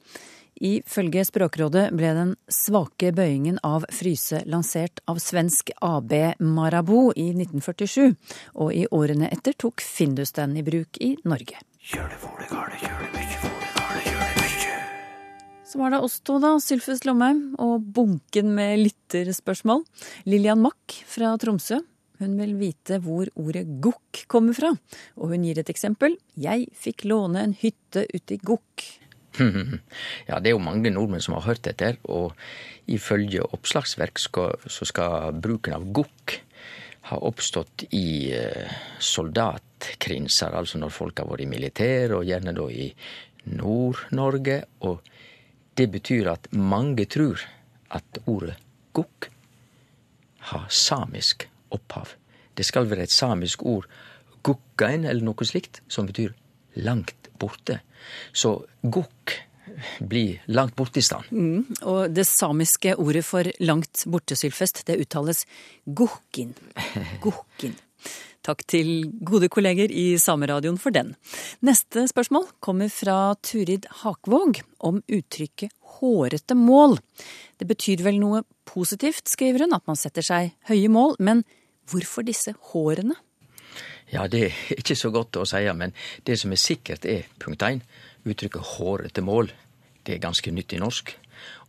Ifølge 0.57 1.23
Språkrådet 1.29 1.91
ble 1.95 2.13
den 2.17 2.33
svake 2.51 3.13
bøyingen 3.15 3.61
av 3.67 3.85
fryse 3.93 4.41
lansert 4.49 5.03
av 5.07 5.21
svensk 5.23 5.71
AB 5.85 6.15
Marabou 6.41 7.13
i 7.15 7.29
1947, 7.35 8.17
og 8.59 8.73
i 8.75 8.87
årene 8.91 9.31
etter 9.31 9.55
tok 9.55 9.85
Findus 9.85 10.33
den 10.35 10.57
i 10.57 10.65
bruk 10.67 10.99
i 10.99 11.15
Norge. 11.29 11.61
Var 15.77 15.93
det 15.93 15.99
oss 16.01 16.21
to, 16.25 16.39
da, 16.41 16.55
Sylfus 16.63 17.03
Lomheim 17.05 17.51
og 17.61 17.85
bunken 17.93 18.55
med 18.57 18.81
lytterspørsmål. 18.81 19.83
Lillian 20.25 20.63
Mack 20.65 20.95
fra 21.05 21.35
Tromsø. 21.37 21.83
Hun 22.17 22.39
vil 22.39 22.55
vite 22.57 22.97
hvor 23.05 23.29
ordet 23.37 23.67
gokk 23.85 24.23
kommer 24.33 24.57
fra, 24.57 24.71
og 25.21 25.35
hun 25.35 25.45
gir 25.45 25.61
et 25.61 25.69
eksempel. 25.69 26.17
Jeg 26.41 26.71
fikk 26.73 27.05
låne 27.11 27.43
en 27.45 27.53
hytte 27.61 28.07
ute 28.09 28.39
i 28.39 28.41
Gokk. 28.41 28.87
Ja, 30.31 30.39
det 30.41 30.49
er 30.49 30.55
jo 30.55 30.63
mange 30.65 30.89
nordmenn 30.89 31.21
som 31.21 31.35
har 31.37 31.45
hørt 31.45 31.67
dette, 31.67 31.99
og 32.09 32.33
ifølge 32.89 33.45
oppslagsverk 33.45 34.17
så 34.17 34.89
skal 34.89 35.37
bruken 35.45 35.77
av 35.77 35.85
gokk 35.93 36.39
ha 37.11 37.19
oppstått 37.21 37.85
i 37.95 38.33
eh, 38.33 38.73
soldatkrinser, 38.97 40.57
altså 40.57 40.81
når 40.81 40.95
folk 40.95 41.21
har 41.21 41.29
vært 41.29 41.45
i 41.45 41.51
militæret, 41.53 42.17
og 42.17 42.25
gjerne 42.25 42.57
da 42.57 42.65
i 42.73 42.89
Nord-Norge. 43.53 44.63
Og 44.89 45.05
det 45.77 45.89
betyr 45.93 46.31
at 46.33 46.49
mange 46.53 47.07
tror 47.11 47.43
at 47.95 48.21
ordet 48.27 48.57
gokk 48.97 49.29
har 50.51 50.67
samisk 50.73 51.47
opphav. 51.75 52.15
Det 52.57 52.65
skal 52.65 52.89
være 52.89 53.05
et 53.07 53.13
samisk 53.13 53.65
ord, 53.67 53.89
gokkain 54.47 55.05
eller 55.05 55.25
noe 55.27 55.49
slikt, 55.49 55.83
som 55.89 56.09
betyr 56.09 56.33
langt 56.87 57.31
borte. 57.41 57.81
Så 58.33 58.57
gokk 58.83 59.35
blir 60.01 60.41
langt 60.47 60.77
borte 60.79 61.03
i 61.03 61.05
stand. 61.05 61.29
Mm, 61.31 61.67
og 61.85 62.15
det 62.15 62.25
samiske 62.29 62.95
ordet 62.97 63.25
for 63.27 63.49
langt 63.61 64.07
borte, 64.09 64.39
Sylfest, 64.39 64.85
det 64.89 65.01
uttales 65.03 65.45
gokkin. 65.85 66.55
Gokkin. 67.25 67.77
Takk 68.47 68.63
til 68.71 69.09
gode 69.27 69.49
kolleger 69.51 69.91
i 69.91 70.15
Sameradioen 70.23 70.79
for 70.79 70.95
den. 70.95 71.15
Neste 71.67 72.05
spørsmål 72.07 72.47
kommer 72.63 72.91
fra 72.93 73.35
Turid 73.43 73.89
Hakvåg 74.05 74.61
om 74.87 75.01
uttrykket 75.03 75.75
hårete 75.97 76.55
mål. 76.55 77.01
Det 77.59 77.67
betyr 77.67 78.05
vel 78.07 78.21
noe 78.23 78.45
positivt, 78.69 79.27
skriver 79.33 79.67
hun, 79.67 79.75
at 79.75 79.87
man 79.91 79.99
setter 79.99 80.23
seg 80.23 80.55
høye 80.71 80.91
mål, 80.93 81.17
men 81.19 81.43
hvorfor 81.91 82.27
disse 82.27 82.55
hårene? 82.71 83.19
Ja, 84.13 84.29
det 84.31 84.45
er 84.47 84.59
ikke 84.79 84.95
så 84.95 85.11
godt 85.11 85.41
å 85.41 85.47
si, 85.49 85.65
men 85.75 85.95
det 86.23 86.39
som 86.39 86.55
er 86.55 86.63
sikkert 86.63 87.07
er, 87.11 87.27
punkt 87.43 87.67
én, 87.67 87.83
uttrykket 88.23 88.77
hårete 88.77 89.27
mål. 89.27 89.51
Det 90.07 90.15
er 90.15 90.23
ganske 90.23 90.55
nytt 90.55 90.77
i 90.77 90.83
norsk, 90.83 91.17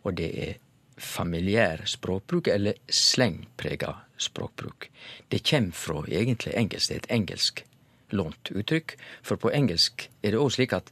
og 0.06 0.20
det 0.20 0.30
er 0.46 0.58
familiær 1.02 1.88
språkbruk, 1.90 2.52
eller 2.54 2.78
slengprega 2.86 3.96
språkbruk. 4.17 4.89
Det 5.32 5.43
kjem 5.45 5.71
fra 5.71 6.03
egentlig 6.08 6.53
engelsk, 6.56 6.89
det 6.89 6.95
er 6.95 7.03
et 7.03 7.15
engelsk 7.19 7.63
lånt 8.10 8.51
uttrykk. 8.51 8.95
For 9.23 9.39
på 9.39 9.51
engelsk 9.53 10.08
er 10.23 10.34
det 10.34 10.41
òg 10.41 10.53
slik 10.56 10.75
at 10.75 10.91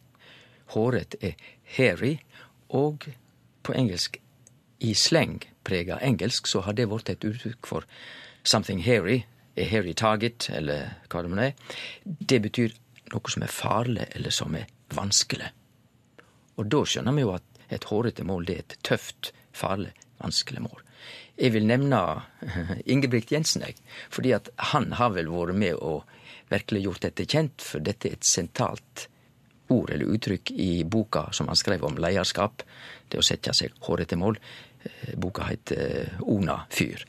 håret 0.76 1.18
er 1.22 1.36
hairy, 1.78 2.18
og 2.70 3.08
på 3.66 3.74
engelsk, 3.74 4.20
i 4.80 4.94
slengprega 4.94 5.98
engelsk, 6.04 6.48
så 6.48 6.62
har 6.66 6.76
det 6.76 6.90
blitt 6.92 7.10
et 7.10 7.24
uttrykk 7.26 7.68
for 7.70 7.86
something 8.44 8.84
hairy, 8.84 9.24
a 9.58 9.64
hairy 9.64 9.94
target, 9.94 10.50
eller 10.52 10.98
hva 11.10 11.24
det 11.24 11.32
nå 11.32 11.42
er. 11.42 11.54
Det 12.04 12.42
betyr 12.44 12.76
noe 13.14 13.32
som 13.32 13.46
er 13.46 13.54
farlig, 13.54 14.10
eller 14.18 14.34
som 14.36 14.56
er 14.58 14.68
vanskelig. 14.94 15.48
Og 16.60 16.68
da 16.72 16.84
skjønner 16.88 17.16
vi 17.16 17.24
jo 17.24 17.34
at 17.36 17.62
et 17.74 17.88
hårete 17.90 18.26
mål, 18.28 18.46
det 18.46 18.56
er 18.56 18.66
et 18.66 18.78
tøft, 18.86 19.32
farlig, 19.56 19.94
vanskelig 20.22 20.66
mål. 20.68 20.85
Jeg 21.36 21.52
vil 21.56 21.68
nevne 21.68 22.02
Ingebrigt 22.92 23.34
Jensen, 23.34 23.66
jeg, 23.68 23.76
fordi 24.14 24.36
at 24.38 24.50
han 24.74 24.94
har 25.00 25.16
vel 25.16 25.32
vært 25.32 25.60
med 25.60 25.82
og 25.82 26.06
virkelig 26.52 26.86
gjort 26.86 27.08
dette 27.08 27.26
kjent, 27.28 27.62
for 27.62 27.84
dette 27.84 28.10
er 28.10 28.20
et 28.20 28.28
sentralt 28.28 29.08
ord 29.74 29.90
eller 29.90 30.14
uttrykk 30.14 30.52
i 30.52 30.86
boka 30.86 31.28
som 31.34 31.50
han 31.50 31.58
skrev 31.58 31.84
om 31.88 31.98
lederskap, 31.98 32.62
det 33.10 33.20
å 33.20 33.26
sette 33.26 33.54
seg 33.58 33.74
hårete 33.88 34.18
mål. 34.20 34.38
Eh, 34.86 35.16
Boka 35.18 35.48
heter 35.50 36.20
Ona 36.22 36.62
fyr. 36.74 37.02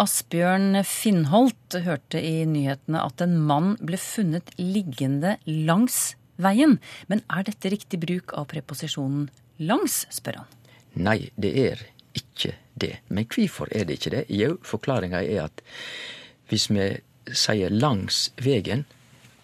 Asbjørn 0.00 0.80
Finnholt 0.88 1.76
hørte 1.84 2.22
i 2.24 2.46
nyhetene 2.48 3.02
at 3.04 3.20
en 3.20 3.36
mann 3.44 3.74
ble 3.84 3.98
funnet 4.00 4.48
liggende 4.56 5.36
langs 5.44 6.14
veien. 6.40 6.78
Men 7.12 7.20
er 7.28 7.44
dette 7.50 7.72
riktig 7.72 8.00
bruk 8.00 8.32
av 8.32 8.48
preposisjonen 8.52 9.28
langs, 9.60 10.06
spør 10.08 10.40
han. 10.40 10.54
Nei, 10.96 11.18
det 11.36 11.52
er 11.68 11.84
ikke 12.14 12.54
det. 12.74 12.96
Men 13.08 13.26
hvorfor 13.28 13.68
er 13.70 13.84
det 13.84 13.98
ikke 13.98 14.14
det? 14.16 14.24
Jo, 14.28 14.56
forklaringa 14.62 15.22
er 15.22 15.44
at 15.48 15.62
hvis 16.50 16.70
vi 16.70 16.88
sier 17.36 17.70
langs 17.70 18.30
vegen, 18.42 18.84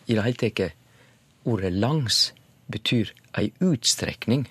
i 0.06 0.14
det 0.14 0.24
hele 0.24 0.40
tatt 0.40 1.46
ordet 1.46 1.72
langs 1.72 2.32
betyr 2.70 3.12
ei 3.38 3.52
utstrekning, 3.62 4.46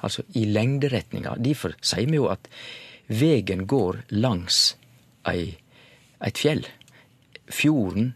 altså 0.00 0.24
i 0.38 0.44
lengderetninga. 0.48 1.36
Derfor 1.36 1.74
sier 1.82 2.08
vi 2.08 2.16
jo 2.20 2.28
at 2.32 2.48
vegen 3.08 3.66
går 3.66 4.04
langs 4.10 4.76
ei, 5.28 5.58
eit 6.20 6.38
fjell. 6.38 6.64
Fjorden 7.48 8.14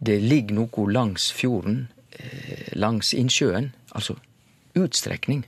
Det 0.00 0.16
ligger 0.16 0.54
noe 0.56 0.84
langs 0.88 1.26
fjorden, 1.36 1.88
eh, 2.16 2.72
langs 2.72 3.12
innsjøen. 3.12 3.74
Altså 3.92 4.14
utstrekning. 4.74 5.44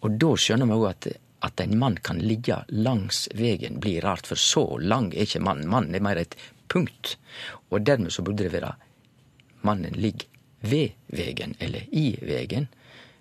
Og 0.00 0.16
da 0.20 0.30
skjønner 0.40 0.66
vi 0.70 0.78
òg 0.78 0.86
at, 0.88 1.08
at 1.44 1.60
en 1.60 1.76
mann 1.78 1.98
kan 2.02 2.22
ligge 2.22 2.62
langs 2.72 3.26
vegen 3.36 3.80
blir 3.84 4.04
rart, 4.04 4.26
for 4.26 4.40
så 4.40 4.64
lang 4.80 5.12
er 5.12 5.26
ikke 5.26 5.44
mannen. 5.44 5.68
Mannen 5.70 5.94
er 5.96 6.04
mer 6.04 6.20
et 6.20 6.36
punkt. 6.72 7.16
Og 7.70 7.84
dermed 7.84 8.14
så 8.14 8.24
burde 8.24 8.46
det 8.46 8.54
være 8.54 8.74
mannen 9.64 9.96
ligger 9.96 10.28
ved 10.64 10.94
vegen, 11.12 11.56
eller 11.60 11.88
i 11.92 12.14
vegen, 12.24 12.68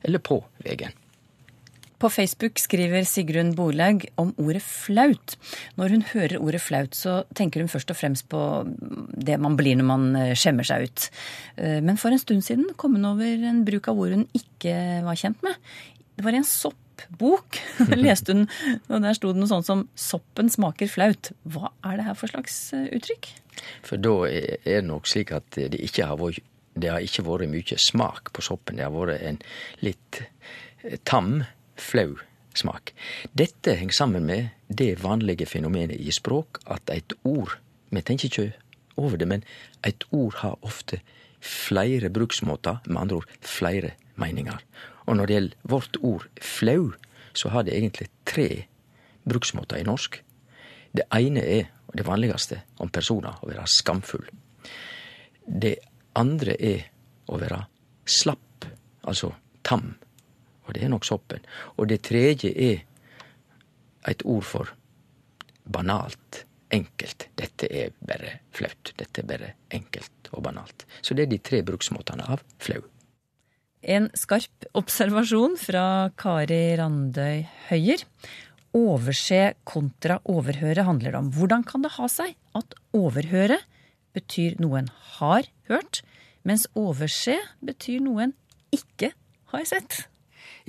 eller 0.04 0.24
på 0.24 0.44
vegen. 0.64 0.96
På 2.04 2.10
Facebook 2.12 2.60
skriver 2.60 3.06
Sigrun 3.08 3.54
Borlaug 3.56 4.02
om 4.20 4.34
ordet 4.36 4.60
flaut. 4.66 5.38
Når 5.80 5.94
hun 5.96 6.02
hører 6.10 6.42
ordet 6.44 6.60
flaut, 6.60 6.98
så 7.00 7.22
tenker 7.32 7.64
hun 7.64 7.72
først 7.72 7.94
og 7.94 8.00
fremst 8.00 8.28
på 8.32 8.42
det 9.16 9.38
man 9.40 9.56
blir 9.56 9.78
når 9.80 9.88
man 9.88 10.10
eh, 10.20 10.34
skjemmer 10.36 10.68
seg 10.68 10.90
ut. 10.90 11.06
Eh, 11.56 11.80
Men 11.80 12.00
for 12.02 12.12
en 12.12 12.20
stund 12.20 12.44
siden 12.44 12.74
kom 12.76 12.98
hun 13.00 13.08
over 13.14 13.48
en 13.48 13.64
bruk 13.64 13.88
av 13.88 14.04
ord 14.04 14.18
hun 14.18 14.28
ikke 14.36 14.76
var 15.08 15.20
kjent 15.20 15.40
med. 15.48 15.56
Det 16.18 16.28
var 16.28 16.36
en 16.36 16.44
en 16.44 16.50
soppbok. 16.94 17.60
leste 17.98 18.34
hun, 18.34 18.48
og 18.90 19.02
der 19.04 19.14
sto 19.18 19.32
det 19.34 19.42
noe 19.42 19.50
sånt 19.50 19.66
som 19.66 19.88
'soppen 19.96 20.50
smaker 20.50 20.88
flaut'. 20.88 21.32
Hva 21.44 21.72
er 21.84 21.98
det 21.98 22.06
her 22.06 22.16
for 22.16 22.28
slags 22.28 22.74
eh, 22.74 22.90
uttrykk? 22.94 23.30
For 23.84 23.98
da 23.98 24.28
er 24.28 24.58
det 24.64 24.84
nok 24.86 25.08
slik 25.08 25.32
at 25.32 25.46
det 25.56 25.80
ikke 25.80 26.06
har 26.06 26.18
vært 26.18 26.42
har 26.82 27.06
ikke 27.06 27.22
vært 27.22 27.50
mye 27.52 27.78
smak 27.78 28.32
på 28.34 28.42
soppen. 28.42 28.78
Det 28.78 28.84
har 28.84 28.92
vært 28.92 29.22
en 29.22 29.42
litt 29.82 30.24
eh, 30.84 30.98
tam, 31.06 31.44
flau 31.78 32.18
smak. 32.56 32.94
Dette 33.34 33.76
henger 33.78 33.94
sammen 33.94 34.26
med 34.26 34.50
det 34.68 35.04
vanlige 35.04 35.46
fenomenet 35.46 36.00
i 36.02 36.12
språk 36.12 36.62
at 36.66 36.90
et 36.90 37.14
ord 37.24 37.60
Vi 37.94 38.02
tenker 38.02 38.26
ikke 38.26 38.54
over 38.98 39.18
det, 39.18 39.28
men 39.28 39.44
et 39.86 40.02
ord 40.10 40.34
har 40.42 40.58
ofte 40.66 40.98
flere 41.46 42.10
bruksmåter, 42.10 42.80
med 42.88 43.02
andre 43.02 43.16
ord 43.18 43.28
flere 43.46 43.92
meninger. 44.18 44.58
Og 45.06 45.18
når 45.18 45.28
det 45.28 45.38
gjelder 45.38 45.72
vårt 45.74 45.98
ord 46.02 46.28
flau, 46.42 46.94
så 47.34 47.50
har 47.50 47.66
det 47.66 47.76
egentlig 47.76 48.10
tre 48.30 48.48
bruksmåter 49.28 49.82
i 49.82 49.88
norsk. 49.88 50.20
Det 50.94 51.08
ene 51.16 51.42
er, 51.42 51.72
og 51.90 51.98
det 51.98 52.06
vanligste, 52.08 52.62
om 52.80 52.92
personer 52.94 53.42
å 53.42 53.50
være 53.50 53.66
skamfull. 53.70 54.28
Det 55.44 55.76
andre 56.20 56.56
er 56.60 56.88
å 57.28 57.40
være 57.42 57.64
slapp, 58.06 58.68
altså 59.02 59.34
tam. 59.66 59.96
Og 60.68 60.76
det 60.76 60.86
er 60.86 60.94
nok 60.94 61.08
soppen. 61.08 61.44
Og 61.78 61.90
det 61.92 62.04
tredje 62.08 62.54
er 62.54 62.84
et 64.08 64.24
ord 64.28 64.46
for 64.48 64.74
banalt, 65.64 66.44
enkelt. 66.74 67.30
Dette 67.36 67.68
er 67.68 67.94
bare 68.00 68.40
flaut. 68.56 68.94
Dette 68.98 69.22
er 69.22 69.28
bare 69.28 69.54
enkelt 69.74 70.32
og 70.32 70.44
banalt. 70.46 70.86
Så 71.02 71.16
det 71.16 71.28
er 71.28 71.34
de 71.34 71.42
tre 71.44 71.62
bruksmåtene 71.66 72.28
av 72.36 72.44
flau. 72.62 72.82
En 73.84 74.08
skarp 74.16 74.68
observasjon 74.80 75.58
fra 75.60 76.10
Kari 76.16 76.76
Randøy 76.80 77.44
Høyer. 77.68 78.06
Overse 78.74 79.42
kontra 79.68 80.22
overhøre 80.32 80.86
handler 80.88 81.12
det 81.12 81.20
om. 81.20 81.32
Hvordan 81.36 81.66
kan 81.68 81.84
det 81.84 81.92
ha 81.98 82.08
seg 82.10 82.38
at 82.56 82.78
overhøre 82.96 83.60
betyr 84.16 84.56
noe 84.64 84.80
en 84.80 84.90
har 85.18 85.50
hørt, 85.68 86.00
mens 86.48 86.64
overse 86.80 87.36
betyr 87.66 88.00
noe 88.06 88.30
en 88.30 88.34
ikke 88.74 89.12
har 89.52 89.68
sett? 89.68 90.06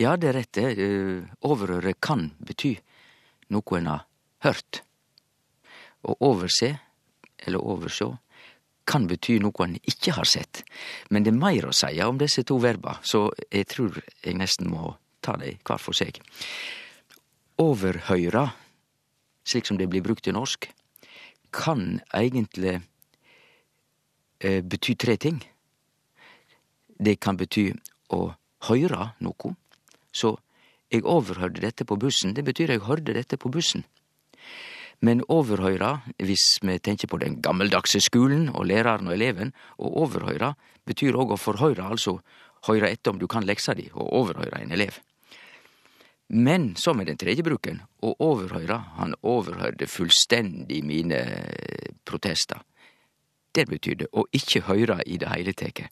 Ja, 0.01 0.17
det 0.19 0.33
er 0.33 0.39
rett 0.41 0.53
det. 0.59 0.67
Eh, 0.75 1.23
Overhøre 1.47 1.95
kan 2.03 2.33
bety 2.43 2.75
noe 3.55 3.79
en 3.79 3.91
har 3.93 4.05
hørt. 4.43 4.83
Å 6.03 6.19
overse, 6.19 6.75
eller 7.47 7.63
oversjå, 7.63 8.11
kan 8.87 9.07
bety 9.09 9.39
noe 9.43 9.65
en 9.65 9.77
ikke 9.81 10.15
har 10.19 10.29
sett. 10.29 10.63
Men 11.11 11.25
det 11.25 11.33
er 11.33 11.41
meir 11.41 11.69
å 11.69 11.75
seie 11.77 12.05
om 12.07 12.19
disse 12.21 12.45
to 12.47 12.59
verba, 12.63 12.99
så 13.03 13.27
jeg 13.51 13.69
tror 13.73 14.01
jeg 14.23 14.37
nesten 14.39 14.71
må 14.71 14.95
ta 15.25 15.37
dei 15.41 15.55
hver 15.65 15.81
for 15.81 15.97
seg. 15.97 16.21
Overhøyra, 17.63 18.49
slik 19.47 19.69
som 19.69 19.79
det 19.81 19.89
blir 19.93 20.05
brukt 20.05 20.29
i 20.29 20.35
norsk, 20.35 20.69
kan 21.55 22.01
egentlig 22.13 22.81
eh, 24.41 24.61
bety 24.61 24.97
tre 24.99 25.17
ting. 25.17 25.41
Det 26.99 27.17
kan 27.23 27.39
bety 27.39 27.71
å 28.15 28.35
høyre 28.69 29.13
noko. 29.23 29.55
Så 30.15 30.37
eg 30.95 31.07
overhørte 31.09 31.63
dette 31.63 31.87
på 31.87 31.99
bussen, 32.01 32.35
det 32.35 32.45
betyr 32.47 32.75
eg 32.75 32.87
hørte 32.89 33.15
dette 33.17 33.39
på 33.41 33.51
bussen. 33.55 33.85
Men 35.01 35.23
overhøyra, 35.29 35.99
hvis 36.23 36.59
vi 36.63 36.79
tenker 36.79 37.09
på 37.11 37.19
den 37.21 37.41
gammeldagse 37.43 38.01
skulen 38.01 38.49
og 38.55 38.67
læraren 38.71 39.09
og 39.09 39.17
eleven, 39.17 39.53
å 39.79 39.91
overhøyra 40.05 40.55
betyr 40.87 41.17
òg 41.17 41.35
å 41.35 41.41
forhøyre, 41.41 41.89
altså 41.89 42.19
høyre 42.69 42.91
etter 42.93 43.13
om 43.13 43.19
du 43.19 43.27
kan 43.29 43.45
leksa 43.47 43.75
di, 43.75 43.89
og 43.93 44.13
overhøyre 44.21 44.63
en 44.63 44.73
elev. 44.73 45.01
Men 46.29 46.73
så 46.77 46.95
med 46.95 47.07
den 47.07 47.19
tredje 47.21 47.45
bruken, 47.45 47.83
å 48.01 48.15
overhøyre, 48.25 48.79
han 48.97 49.15
overhørte 49.23 49.89
fullstendig 49.91 50.81
mine 50.87 51.21
protester. 52.05 52.63
Det 53.55 53.67
betyr 53.71 53.99
det 54.01 54.09
å 54.13 54.25
ikkje 54.35 54.65
høyre 54.67 55.03
i 55.07 55.19
det 55.21 55.29
heile 55.31 55.53
teke. 55.53 55.91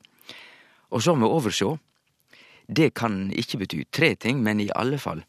Og 0.90 1.02
så 1.04 1.14
med 1.16 1.28
oversjå, 1.28 1.76
det 2.66 2.92
kan 2.96 3.28
ikkje 3.30 3.60
bety 3.60 3.84
tre 3.92 4.14
ting, 4.16 4.40
men 4.42 4.60
i 4.60 4.70
alle 4.74 4.98
fall 4.98 5.22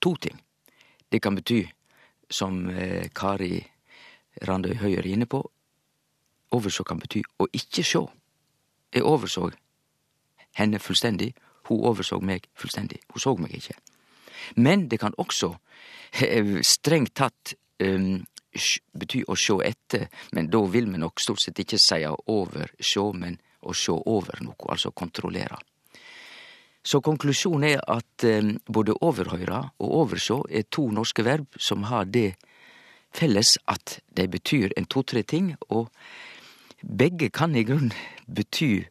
to 0.00 0.14
ting. 0.20 0.38
Det 1.10 1.20
kan 1.22 1.34
bety, 1.34 1.64
som 2.30 2.68
eh, 2.70 3.08
Kari 3.14 3.60
Randøy 4.46 4.76
Høyer 4.80 5.04
er 5.04 5.12
inne 5.14 5.28
på, 5.30 5.40
oversjå 6.56 6.84
kan 6.86 7.00
bety 7.00 7.22
å 7.40 7.48
ikke 7.52 7.84
sjå. 7.84 8.04
Jeg 8.94 9.04
overså 9.04 9.50
henne 10.56 10.80
fullstendig, 10.80 11.32
hun 11.68 11.84
overså 11.90 12.20
meg 12.22 12.46
fullstendig. 12.54 13.00
Hun 13.12 13.20
så 13.20 13.34
meg 13.36 13.56
ikke. 13.58 13.74
Men 14.56 14.86
det 14.88 15.00
kan 15.02 15.16
også 15.18 15.52
eh, 16.22 16.60
strengt 16.62 17.16
tatt 17.18 17.56
um, 17.82 18.24
bety 18.92 19.24
å 19.26 19.36
sjå 19.36 19.58
etter, 19.66 20.06
men 20.32 20.50
da 20.52 20.62
vil 20.70 20.88
vi 20.92 21.00
nok 21.02 21.20
stort 21.20 21.42
sett 21.42 21.58
ikke 21.60 21.80
seie 21.82 22.12
oversjå, 22.12 23.06
men 23.18 23.38
å 23.66 23.74
sjå 23.74 23.98
over 24.06 24.40
noe, 24.44 24.70
altså 24.70 24.92
kontrollere. 24.94 25.58
Så 26.86 27.00
konklusjonen 27.02 27.72
er 27.72 27.80
at 27.90 28.24
eh, 28.24 28.52
både 28.70 28.94
overhøyre 29.02 29.62
og 29.82 29.94
oversjå 30.02 30.38
er 30.50 30.68
to 30.70 30.86
norske 30.94 31.24
verb 31.26 31.58
som 31.58 31.88
har 31.90 32.06
det 32.06 32.36
felles 33.16 33.56
at 33.66 33.98
de 34.14 34.28
betyr 34.30 34.74
en 34.76 34.86
to-tre 34.86 35.22
ting, 35.22 35.54
og 35.68 35.88
begge 36.82 37.30
kan 37.34 37.56
i 37.56 37.64
grunn 37.66 37.90
bety 38.26 38.84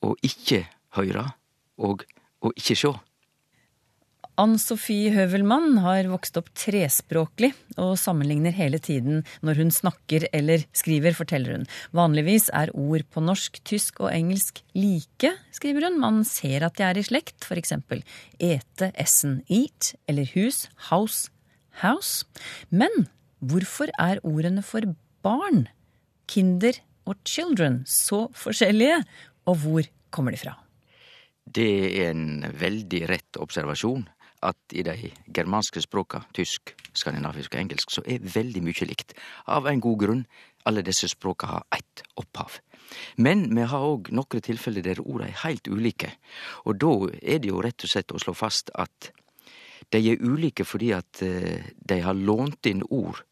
å 0.00 0.14
ikke 0.24 0.64
høyre 0.96 1.26
og 1.76 2.06
å 2.40 2.52
ikke 2.56 2.78
sjå. 2.78 2.94
Ann 4.40 4.54
Sofie 4.56 5.10
Høvelmann 5.12 5.82
har 5.84 6.06
vokst 6.08 6.38
opp 6.40 6.46
trespråklig 6.56 7.50
og 7.74 7.98
sammenligner 8.00 8.54
hele 8.56 8.78
tiden 8.80 9.18
når 9.44 9.58
hun 9.58 9.72
snakker 9.74 10.24
eller 10.32 10.62
skriver, 10.72 11.12
forteller 11.12 11.58
hun. 11.58 11.66
Vanligvis 11.92 12.46
er 12.56 12.70
ord 12.72 13.04
på 13.12 13.20
norsk, 13.20 13.58
tysk 13.68 13.98
og 14.00 14.08
engelsk 14.14 14.62
like, 14.72 15.34
skriver 15.52 15.84
hun. 15.90 15.98
Man 16.00 16.22
ser 16.24 16.64
at 16.64 16.78
de 16.78 16.86
er 16.86 16.96
i 16.96 17.04
slekt, 17.04 17.44
f.eks. 17.44 17.74
ete, 18.40 18.88
essen, 18.94 19.42
eat, 19.52 19.90
eller 20.08 20.30
hus, 20.32 20.62
house, 20.88 21.28
house. 21.82 22.24
Men 22.72 23.10
hvorfor 23.44 23.92
er 24.00 24.22
ordene 24.24 24.64
for 24.64 24.88
barn, 25.20 25.66
kinder 26.32 26.80
og 27.04 27.20
children 27.28 27.82
så 27.84 28.22
forskjellige, 28.32 29.02
og 29.44 29.60
hvor 29.66 29.92
kommer 30.08 30.32
de 30.32 30.40
fra? 30.46 30.56
Det 31.44 31.68
er 32.06 32.14
en 32.14 32.46
veldig 32.56 33.02
rett 33.10 33.42
observasjon 33.42 34.08
at 34.46 34.72
i 34.72 34.82
de 34.86 35.10
germanske 35.34 35.82
språka, 35.84 36.22
tysk, 36.36 36.74
skandinavisk 36.96 37.54
og 37.54 37.60
engelsk, 37.60 37.92
så 37.92 38.04
er 38.06 38.24
veldig 38.24 38.62
mykje 38.64 38.88
likt. 38.88 39.14
Av 39.46 39.68
en 39.68 39.82
god 39.82 40.00
grunn. 40.04 40.24
Alle 40.68 40.82
disse 40.84 41.08
språka 41.08 41.48
har 41.48 41.62
eitt 41.72 42.02
opphav. 42.20 42.58
Men 43.16 43.46
vi 43.56 43.64
har 43.64 43.86
òg 43.86 44.10
nokre 44.12 44.42
tilfelle 44.44 44.82
der 44.84 45.00
orda 45.00 45.28
er 45.28 45.38
heilt 45.44 45.70
ulike. 45.72 46.10
Og 46.68 46.76
da 46.82 46.92
er 47.22 47.40
det 47.40 47.48
jo 47.48 47.62
rett 47.64 47.86
og 47.86 47.92
slett 47.92 48.12
å 48.12 48.20
slå 48.20 48.34
fast 48.36 48.72
at 48.74 49.10
de 49.90 50.02
er 50.12 50.20
ulike 50.20 50.66
fordi 50.68 50.92
at 50.92 51.22
dei 51.22 51.62
de 51.72 52.00
har 52.04 52.14
lånt 52.14 52.68
inn 52.68 52.84
ord 52.90 53.22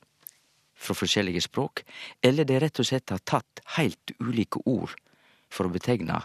fra 0.78 0.94
forskjellige 0.94 1.42
språk, 1.44 1.82
eller 2.22 2.46
de 2.46 2.58
rett 2.62 2.80
og 2.80 2.86
slett 2.86 3.10
har 3.10 3.22
tatt 3.26 3.62
heilt 3.76 4.14
ulike 4.22 4.62
ord 4.64 4.94
for 5.50 5.66
å 5.66 5.74
betegne 5.74 6.20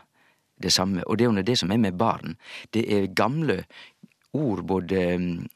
det 0.61 0.71
samme. 0.73 1.03
Og 1.07 1.17
det 1.17 1.25
er 1.25 1.31
jo 1.31 1.45
det 1.49 1.57
som 1.59 1.71
er 1.73 1.81
med 1.81 1.97
barn. 1.97 2.37
Det 2.73 2.85
er 2.85 3.09
gamle 3.15 3.63
ord, 4.33 4.63
både 4.65 5.17
mm, 5.17 5.49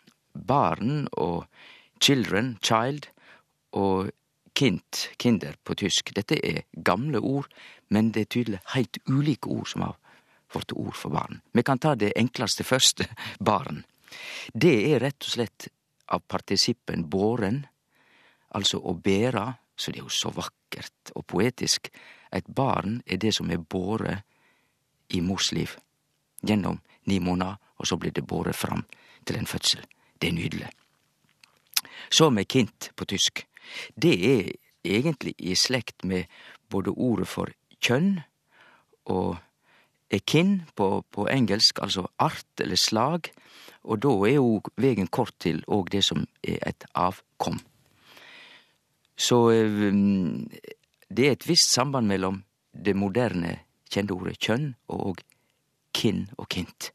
barn 0.48 1.08
og 1.12 1.46
children, 2.02 2.58
child, 2.62 3.10
og 3.78 4.12
kind, 4.58 4.82
kinder 5.20 5.58
på 5.64 5.76
tysk. 5.78 6.14
Dette 6.16 6.38
er 6.46 6.66
gamle 6.86 7.20
ord, 7.20 7.50
men 7.90 8.12
det 8.12 8.26
er 8.26 8.34
tydelig 8.34 8.62
heilt 8.74 9.00
ulike 9.08 9.50
ord 9.50 9.70
som 9.70 9.86
har 9.86 9.98
fått 10.50 10.74
ord 10.74 10.96
for 10.96 11.14
barn. 11.14 11.42
Vi 11.52 11.64
kan 11.64 11.80
ta 11.80 11.96
det 11.96 12.14
enklaste 12.18 12.64
første, 12.64 13.08
barn. 13.52 13.84
Det 14.54 14.76
er 14.94 15.02
rett 15.04 15.22
og 15.22 15.34
slett 15.34 15.68
av 16.08 16.24
partisippen 16.24 17.06
båren, 17.12 17.66
altså 18.56 18.80
å 18.80 18.96
bæra, 18.96 19.50
så 19.76 19.92
det 19.92 20.00
er 20.00 20.08
jo 20.08 20.14
så 20.14 20.32
vakkert 20.34 21.12
og 21.16 21.26
poetisk. 21.28 21.92
Et 22.34 22.48
barn 22.48 23.02
er 23.06 23.20
det 23.22 23.34
som 23.36 23.52
er 23.52 23.60
båret 23.62 24.24
i 25.14 25.22
mors 25.22 25.52
liv 25.56 25.76
gjennom 26.44 26.80
ni 27.08 27.20
måneder 27.24 27.60
og 27.78 27.88
så 27.88 27.98
blir 27.98 28.12
det 28.12 28.28
båret 28.28 28.56
fram 28.56 28.86
til 29.26 29.38
en 29.38 29.50
fødsel. 29.50 29.84
Det 30.22 30.30
er 30.30 30.38
nydelig. 30.38 30.70
Så 32.12 32.30
med 32.30 32.48
kint 32.48 32.92
på 32.96 33.06
tysk. 33.06 33.46
Det 33.96 34.16
er 34.16 34.52
egentlig 34.84 35.34
i 35.38 35.56
slekt 35.56 36.04
med 36.04 36.26
både 36.70 36.92
ordet 36.96 37.28
for 37.28 37.52
kjønn 37.84 38.22
og 39.06 39.38
kin 40.26 40.62
på, 40.76 41.04
på 41.12 41.28
engelsk, 41.28 41.80
altså 41.84 42.08
art 42.20 42.64
eller 42.64 42.80
slag, 42.80 43.32
og 43.84 44.02
da 44.04 44.12
er 44.28 44.38
jo 44.38 44.62
vegen 44.80 45.08
kort 45.08 45.36
til 45.40 45.64
òg 45.68 45.92
det 45.92 46.04
som 46.04 46.26
er 46.44 46.60
et 46.68 46.88
avkom. 46.96 47.60
Så 49.18 49.38
um, 49.52 50.48
det 51.10 51.28
er 51.28 51.36
et 51.36 51.48
visst 51.48 51.74
samband 51.74 52.08
mellom 52.08 52.44
det 52.72 52.96
moderne 52.96 53.58
kjente 53.90 54.14
ordet 54.14 54.38
kjønn 54.44 54.74
og 54.94 55.24
kin 55.96 56.28
og 56.38 56.50
kint. 56.54 56.92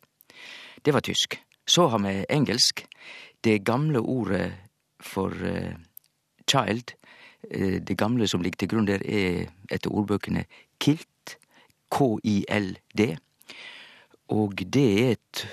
Det 0.85 0.95
var 0.95 1.01
tysk. 1.01 1.39
Så 1.67 1.87
har 1.89 1.99
vi 1.99 2.25
engelsk. 2.31 2.87
Det 3.45 3.65
gamle 3.65 3.99
ordet 3.99 4.53
for 5.01 5.31
uh, 5.31 5.75
child, 6.51 6.95
uh, 7.55 7.79
det 7.83 7.99
gamle 7.99 8.29
som 8.29 8.43
ligger 8.43 8.63
til 8.63 8.69
grunn 8.69 8.87
der, 8.87 9.03
er 9.05 9.51
etter 9.71 9.91
ordbøkene 9.91 10.45
kilt. 10.81 11.37
K-i-l-d. 11.93 13.17
Og 14.33 14.63
det 14.75 14.89
er 15.03 15.11
et 15.13 15.47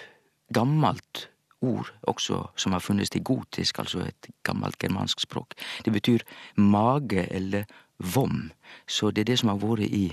gammelt 0.54 1.30
ord 1.62 1.92
også 2.08 2.44
som 2.56 2.72
har 2.72 2.80
funnes 2.80 3.12
i 3.16 3.24
gotisk, 3.24 3.80
altså 3.80 4.06
et 4.08 4.30
gammelt 4.44 4.80
germansk 4.80 5.20
språk. 5.20 5.54
Det 5.86 5.94
betyr 5.94 6.24
mage 6.56 7.28
eller 7.32 7.64
vom, 8.00 8.52
så 8.88 9.12
det 9.12 9.22
er 9.22 9.32
det 9.34 9.40
som 9.40 9.50
har 9.52 9.60
vært 9.60 9.90
i 9.92 10.06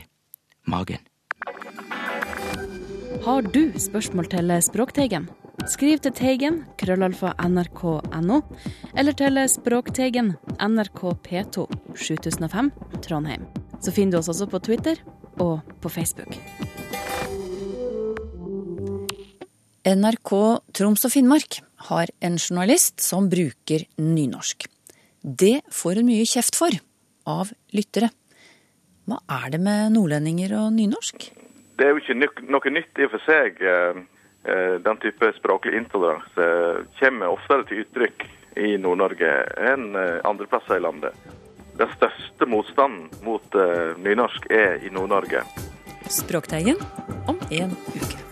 magen. 0.67 1.07
Har 3.25 3.47
du 3.55 3.73
spørsmål 3.79 4.27
til 4.29 4.51
Språkteigen? 4.65 5.29
Skriv 5.71 6.01
til 6.05 6.13
Teigen, 6.17 6.59
krøllalfa 6.81 7.33
nrk.no, 7.47 8.41
eller 8.99 9.17
til 9.17 9.41
Språkteigen, 9.49 10.35
NRK 10.61 11.01
P2, 11.25 11.65
7005, 11.95 12.71
Trondheim. 13.07 13.47
Så 13.81 13.95
finner 13.95 14.17
du 14.17 14.19
oss 14.21 14.31
også 14.35 14.49
på 14.51 14.61
Twitter 14.67 15.01
og 15.41 15.63
på 15.81 15.93
Facebook. 15.93 16.37
NRK 19.87 20.35
Troms 20.75 21.07
og 21.07 21.15
Finnmark 21.15 21.61
har 21.89 22.11
en 22.21 22.37
journalist 22.43 23.01
som 23.01 23.31
bruker 23.31 23.87
nynorsk. 24.03 24.67
Det 25.23 25.61
får 25.71 26.03
hun 26.03 26.11
mye 26.11 26.27
kjeft 26.27 26.59
for 26.59 26.75
av 27.27 27.55
lyttere. 27.75 28.11
Hva 29.07 29.23
er 29.43 29.53
det 29.55 29.63
med 29.63 29.95
nordlendinger 29.95 30.59
og 30.59 30.73
nynorsk? 30.75 31.31
Det 31.77 31.85
er 31.85 31.93
jo 31.93 32.01
ikke 32.01 32.45
noe 32.49 32.73
nytt 32.73 32.99
i 32.99 33.05
og 33.05 33.13
for 33.13 33.25
seg. 33.27 33.61
Eh, 33.61 33.99
eh, 34.49 34.77
den 34.81 35.01
type 35.03 35.33
språklig 35.37 35.77
intoleranse 35.77 36.49
kommer 37.01 37.35
oftere 37.35 37.67
til 37.69 37.85
uttrykk 37.85 38.25
i 38.57 38.77
Nord-Norge 38.81 39.33
enn 39.73 39.91
eh, 40.01 40.21
andre 40.25 40.49
plasser 40.49 40.81
i 40.81 40.85
landet. 40.87 41.17
Den 41.77 41.91
største 41.93 42.49
motstanden 42.49 43.11
mot 43.27 43.57
nynorsk 44.01 44.47
er 44.49 44.81
i 44.81 44.89
Nord-Norge. 44.89 45.43
Språkteigen 46.09 46.81
om 47.29 47.37
en 47.53 47.77
uke. 47.93 48.23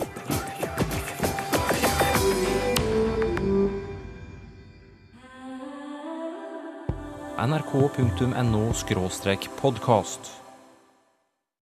nrk.no 7.45 8.73
podkast. 9.61 10.44